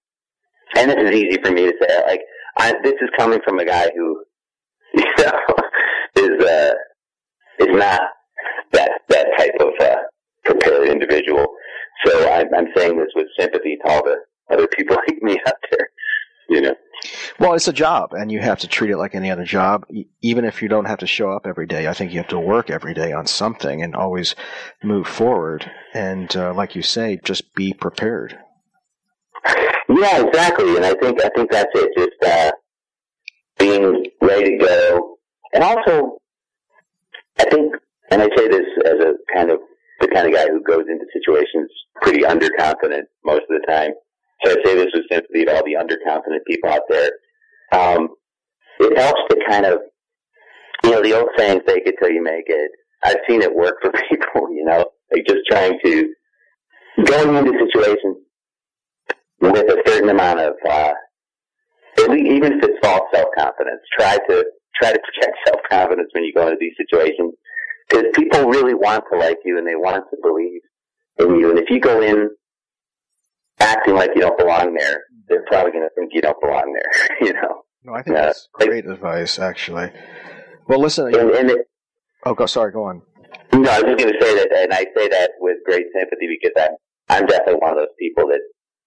[0.76, 2.02] and this is easy for me to say.
[2.06, 2.22] Like,
[2.58, 4.24] I, this is coming from a guy who,
[4.94, 5.56] you know,
[6.16, 6.74] is uh,
[7.60, 8.02] is not
[8.74, 9.96] that that type of uh,
[10.46, 11.48] prepared individual.
[12.06, 14.18] So I'm, I'm saying this with sympathy to all the
[14.52, 15.90] other people like me out there.
[16.50, 16.76] You know,
[17.40, 19.86] Well, it's a job, and you have to treat it like any other job.
[20.22, 22.40] Even if you don't have to show up every day, I think you have to
[22.40, 24.36] work every day on something and always
[24.84, 25.70] move forward.
[25.94, 28.38] And uh, like you say, just be prepared.
[29.90, 30.76] yeah, exactly.
[30.76, 31.90] And I think I think that's it.
[31.98, 32.52] Just uh,
[33.58, 35.18] being ready to go,
[35.54, 36.18] and also,
[37.40, 37.74] I think,
[38.12, 39.60] and I say this as a kind of
[40.00, 41.70] the kind of guy who goes into situations
[42.02, 43.92] pretty underconfident most of the time.
[44.44, 47.12] So I say this with sympathy to all the underconfident people out there.
[47.72, 48.10] Um,
[48.80, 49.80] it helps to kind of,
[50.84, 52.72] you know, the old saying, fake it till you make it.
[53.04, 56.14] I've seen it work for people, you know, like just trying to,
[57.06, 58.18] going into situations
[59.40, 60.94] with a certain amount of, uh,
[62.00, 64.46] even if it's false self-confidence, try to,
[64.80, 67.34] try to project self-confidence when you go into these situations.
[67.90, 70.62] Because people really want to like you and they want to believe
[71.20, 71.50] in you.
[71.50, 72.30] And if you go in
[73.60, 77.18] acting like you don't belong there, they're probably going to think you don't belong there,
[77.22, 77.64] you know?
[77.84, 79.92] No, I think Uh, that's great advice, actually.
[80.68, 81.08] Well, listen.
[81.08, 81.60] And, and it,
[82.26, 82.46] oh, go.
[82.46, 83.02] Sorry, go on.
[83.54, 86.28] No, I was just going to say that, and I say that with great sympathy
[86.42, 86.76] because I'm,
[87.22, 88.42] I'm definitely one of those people that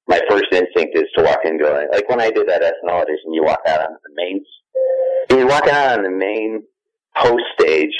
[0.06, 3.32] my first instinct is to walk in going, like when I did that SNL audition,
[3.32, 4.44] you walk out on the main,
[5.30, 6.62] you walk out on the main
[7.14, 7.92] host stage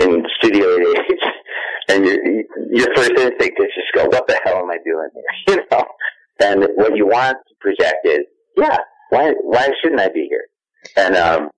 [0.00, 0.94] in Studio 8H,
[1.88, 2.16] and your,
[2.70, 5.24] your first instinct is just go, what the hell am I doing here?
[5.48, 5.84] You know?
[6.38, 8.20] And what you want to project is,
[8.56, 8.76] yeah,
[9.10, 10.44] why, why shouldn't I be here?
[10.96, 11.48] And, um,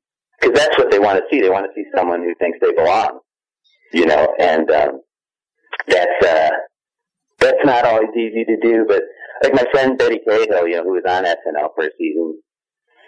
[0.41, 1.41] cause that's what they want to see.
[1.41, 3.19] They want to see someone who thinks they belong
[3.93, 5.01] you know, and um,
[5.86, 6.51] that's uh,
[7.39, 8.85] that's not always easy to do.
[8.86, 9.02] But
[9.43, 12.40] like my friend Betty Cahill, you know, who was on SNL for a season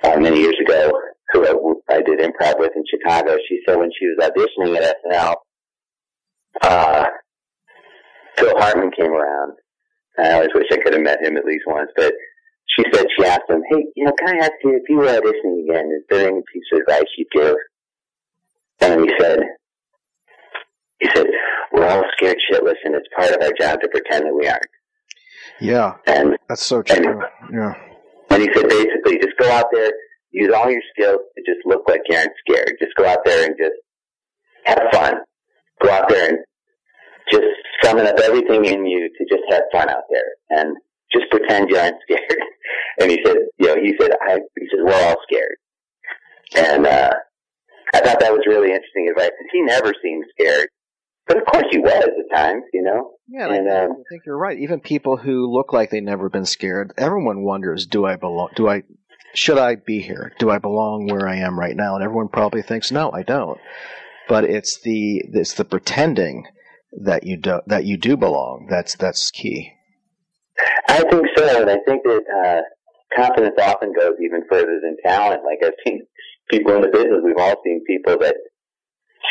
[0.05, 0.93] uh, many years ago,
[1.33, 1.47] who
[1.91, 5.35] I, I did improv with in Chicago, she said when she was auditioning at SNL,
[6.63, 7.07] uh,
[8.37, 9.53] Phil Hartman came around.
[10.19, 12.13] I always wish I could have met him at least once, but
[12.77, 15.07] she said she asked him, "Hey, you know, can I ask you if you were
[15.07, 17.57] auditioning again, is there any piece of advice you'd give?"
[18.81, 19.41] And he said,
[21.01, 21.27] he said,
[21.73, 24.63] we're all scared shitless and it's part of our job to pretend that we aren't.
[25.61, 27.21] Yeah, And, that's so true.
[27.53, 27.75] Yeah.
[28.31, 29.93] and he said basically just go out there,
[30.31, 32.73] use all your skills to just look like you aren't scared.
[32.81, 33.77] Just go out there and just
[34.65, 35.15] have fun.
[35.83, 36.39] Go out there and
[37.31, 37.47] just
[37.83, 40.77] summon up everything in you to just have fun out there and
[41.13, 42.39] just pretend you aren't scared.
[43.01, 45.57] and he said, you know, he said, I, he said, we're all scared.
[46.57, 47.15] And, uh,
[47.93, 49.33] I thought that was really interesting advice.
[49.39, 50.69] And he never seemed scared.
[51.27, 53.13] But of course he was at times, you know?
[53.29, 54.59] Yeah, and I, um, I think you're right.
[54.59, 58.51] Even people who look like they've never been scared, everyone wonders, do I belong?
[58.57, 58.83] Do I,
[59.35, 60.33] should I be here?
[60.41, 61.95] Do I belong where I am right now?
[61.95, 63.61] And everyone probably thinks, no, I don't.
[64.31, 66.47] But it's the, it's the pretending
[67.03, 68.69] that you do, that you do belong.
[68.71, 69.73] That's, that's key.
[70.89, 72.61] I think so, and I think that uh,
[73.17, 75.43] confidence often goes even further than talent.
[75.45, 76.07] Like I've seen
[76.51, 78.37] people in the business, we've all seen people that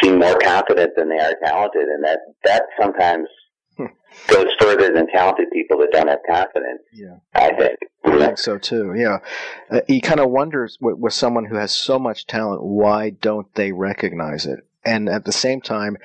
[0.02, 3.28] seem more confident than they are talented, and that that sometimes
[4.28, 6.82] goes further than talented people that don't have confidence.
[6.94, 7.18] Yeah.
[7.34, 7.80] I think.
[8.06, 8.94] I think so too.
[8.96, 9.18] Yeah,
[9.70, 13.54] uh, he kind of wonders with, with someone who has so much talent, why don't
[13.56, 14.60] they recognize it?
[14.90, 15.98] And at the same time,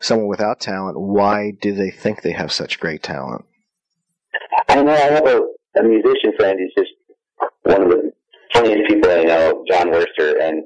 [0.00, 3.44] someone without talent, why do they think they have such great talent?
[4.68, 5.40] I know I have a,
[5.78, 6.92] a musician friend who's just
[7.62, 8.10] one of the
[8.52, 10.64] funniest people I know, John Worster, and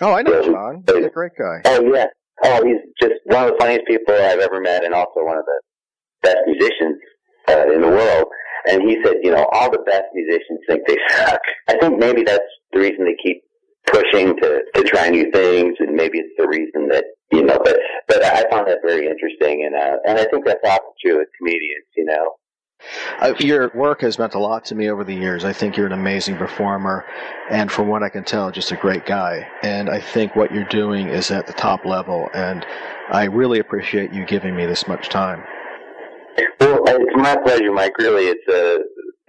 [0.00, 0.84] Oh, I know John.
[0.86, 1.60] He's a great guy.
[1.66, 2.06] oh yeah,
[2.44, 5.44] oh he's just one of the funniest people I've ever met, and also one of
[5.44, 5.60] the
[6.22, 6.98] best musicians
[7.48, 8.24] uh, in the world.
[8.70, 11.40] And he said, you know, all the best musicians think they suck.
[11.68, 13.42] I think maybe that's the reason they keep
[13.92, 17.58] pushing to to try new things, and maybe it's the reason that you know.
[17.64, 21.18] But but I found that very interesting, and uh, and I think that's often true
[21.18, 21.86] with comedians.
[21.96, 22.34] You know,
[23.20, 25.44] Uh, your work has meant a lot to me over the years.
[25.44, 27.04] I think you're an amazing performer,
[27.50, 29.46] and from what I can tell, just a great guy.
[29.62, 32.64] And I think what you're doing is at the top level, and
[33.10, 35.42] I really appreciate you giving me this much time.
[36.60, 37.98] Well, it's my pleasure, Mike.
[37.98, 38.78] Really, it's a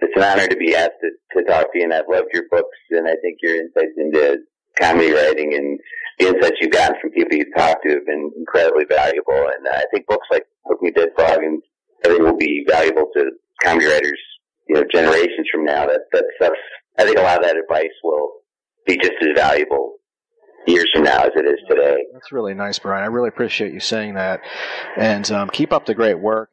[0.00, 2.44] it's an honor to be asked to, to talk to you, and I've loved your
[2.50, 4.38] books, and I think your insights into
[4.80, 5.78] comedy writing and
[6.18, 9.34] the insights you've gotten from people you've talked to have been incredibly valuable.
[9.34, 11.62] And uh, I think books like Poking a Dead Frog and
[12.04, 13.30] I think will be valuable to
[13.62, 14.20] comedy writers,
[14.68, 15.86] you know, generations from now.
[15.86, 16.52] That that stuff.
[16.98, 18.30] I think a lot of that advice will
[18.86, 19.94] be just as valuable
[20.66, 21.96] years from now as it is today.
[22.12, 23.02] That's really nice, Brian.
[23.02, 24.40] I really appreciate you saying that,
[24.96, 26.50] and um, keep up the great work.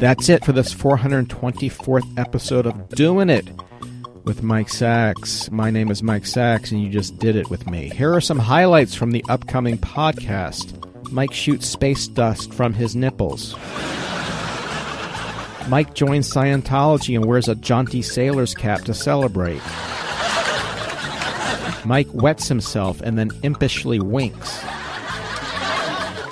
[0.00, 3.48] That's it for this 424th episode of Doing It
[4.24, 5.48] with Mike Sacks.
[5.52, 7.88] My name is Mike Sacks, and you just did it with me.
[7.90, 11.12] Here are some highlights from the upcoming podcast.
[11.12, 13.54] Mike shoots space dust from his nipples.
[15.68, 19.62] Mike joins Scientology and wears a jaunty sailor's cap to celebrate.
[21.84, 24.62] Mike wets himself and then impishly winks.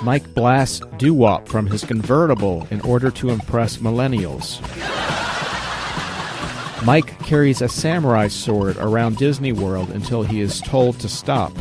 [0.01, 4.59] Mike blasts doo wop from his convertible in order to impress millennials.
[6.85, 11.55] Mike carries a samurai sword around Disney World until he is told to stop.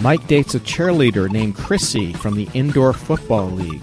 [0.00, 3.82] Mike dates a cheerleader named Chrissy from the Indoor Football League.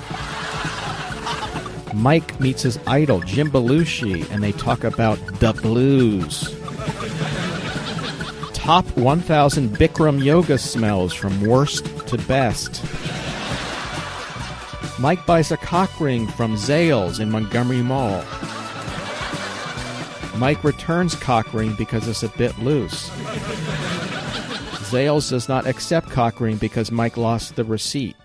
[1.93, 6.58] Mike meets his idol, Jim Belushi, and they talk about the blues.
[8.69, 12.83] Top 1000 Bikram yoga smells from worst to best.
[14.99, 18.23] Mike buys a cock ring from Zales in Montgomery Mall.
[20.37, 23.09] Mike returns cock ring because it's a bit loose.
[24.91, 28.15] Zales does not accept cock ring because Mike lost the receipt.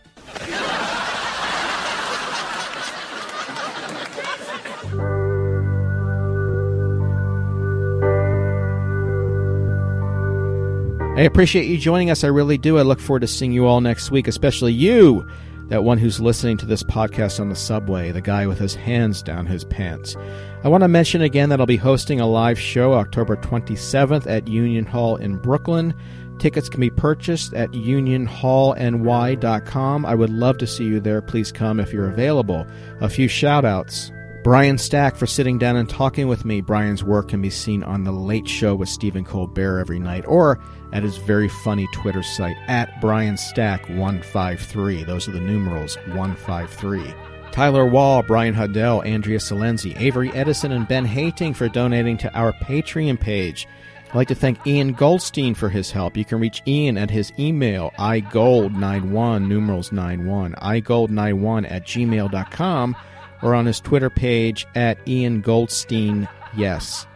[11.16, 12.24] I appreciate you joining us.
[12.24, 12.77] I really do.
[12.77, 15.24] I look forward to seeing you all next week, especially you,
[15.69, 19.23] that one who's listening to this podcast on the subway, the guy with his hands
[19.23, 20.16] down his pants.
[20.65, 24.49] I want to mention again that I'll be hosting a live show October 27th at
[24.49, 25.95] Union Hall in Brooklyn.
[26.41, 30.07] Tickets can be purchased at unionhallny.com.
[30.07, 31.23] I would love to see you there.
[31.23, 32.66] Please come if you're available.
[33.01, 34.11] A few shout outs.
[34.45, 36.61] Brian Stack for sitting down and talking with me.
[36.61, 40.61] Brian's work can be seen on The Late Show with Stephen Colbert every night or
[40.95, 45.05] at his very funny Twitter site at Brian Stack153.
[45.05, 47.12] Those are the numerals 153.
[47.51, 52.53] Tyler Wall, Brian Huddell, Andrea Salenzi, Avery Edison, and Ben Hating for donating to our
[52.53, 53.69] Patreon page.
[54.09, 56.16] I'd like to thank Ian Goldstein for his help.
[56.16, 62.97] You can reach Ian at his email, igold91, numerals 91, igold91 at gmail.com,
[63.43, 67.07] or on his Twitter page at Ian Goldstein, yes.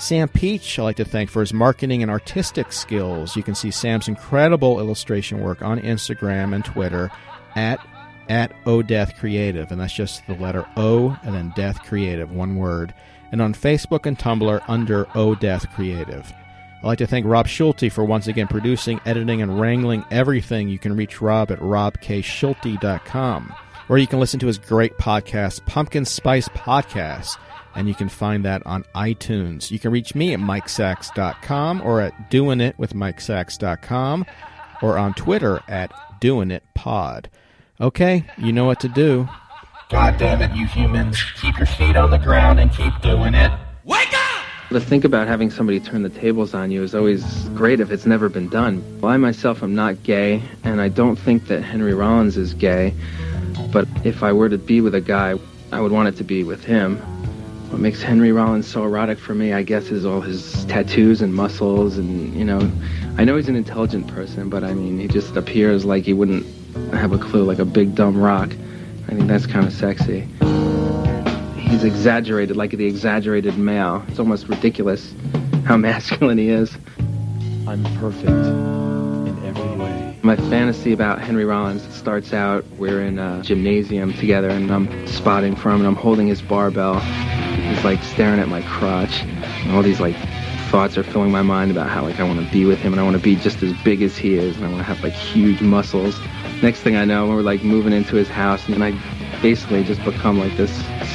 [0.00, 3.36] Sam Peach, I'd like to thank for his marketing and artistic skills.
[3.36, 7.10] You can see Sam's incredible illustration work on Instagram and Twitter
[7.54, 7.86] at
[8.30, 12.56] at O Death Creative, and that's just the letter O and then Death Creative, one
[12.56, 12.94] word.
[13.30, 16.32] And on Facebook and Tumblr under O Death Creative.
[16.78, 20.70] I'd like to thank Rob Schulte for once again producing, editing, and wrangling everything.
[20.70, 23.54] You can reach Rob at robkschulte.com.
[23.90, 27.36] Or you can listen to his great podcast, Pumpkin Spice Podcast,
[27.74, 29.70] and you can find that on iTunes.
[29.70, 34.26] You can reach me at mikesacks.com or at doingitwithmikesacks.com
[34.82, 37.26] or on Twitter at doingitpod.
[37.80, 39.28] Okay, you know what to do.
[39.88, 41.20] God damn it, you humans.
[41.40, 43.50] Keep your feet on the ground and keep doing it.
[43.84, 44.44] Wake up!
[44.68, 48.06] To think about having somebody turn the tables on you is always great if it's
[48.06, 49.00] never been done.
[49.00, 52.94] Well, I myself am not gay, and I don't think that Henry Rollins is gay.
[53.72, 55.34] But if I were to be with a guy,
[55.72, 57.02] I would want it to be with him.
[57.70, 61.32] What makes Henry Rollins so erotic for me, I guess, is all his tattoos and
[61.32, 62.68] muscles, and you know,
[63.16, 66.44] I know he's an intelligent person, but I mean, he just appears like he wouldn't
[66.92, 68.50] have a clue, like a big dumb rock.
[69.06, 70.26] I think that's kind of sexy.
[71.56, 74.04] He's exaggerated, like the exaggerated male.
[74.08, 75.14] It's almost ridiculous
[75.64, 76.76] how masculine he is.
[77.68, 80.18] I'm perfect in every way.
[80.22, 85.54] My fantasy about Henry Rollins starts out we're in a gymnasium together and I'm spotting
[85.54, 87.00] for him and I'm holding his barbell.
[87.70, 89.22] He's like staring at my crotch.
[89.22, 90.16] And all these like
[90.70, 93.00] thoughts are filling my mind about how like I want to be with him and
[93.00, 95.02] I want to be just as big as he is and I want to have
[95.02, 96.18] like huge muscles.
[96.62, 98.92] Next thing I know, we're like moving into his house and I
[99.40, 100.70] basically just become like this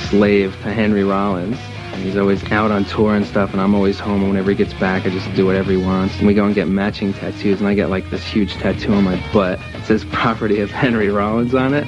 [0.09, 1.57] slave to Henry Rollins.
[1.95, 4.21] He's always out on tour and stuff, and I'm always home.
[4.21, 6.17] And whenever he gets back, I just do whatever he wants.
[6.17, 9.05] And we go and get matching tattoos, and I get like this huge tattoo on
[9.05, 9.59] my butt.
[9.73, 11.87] It says property of Henry Rollins on it.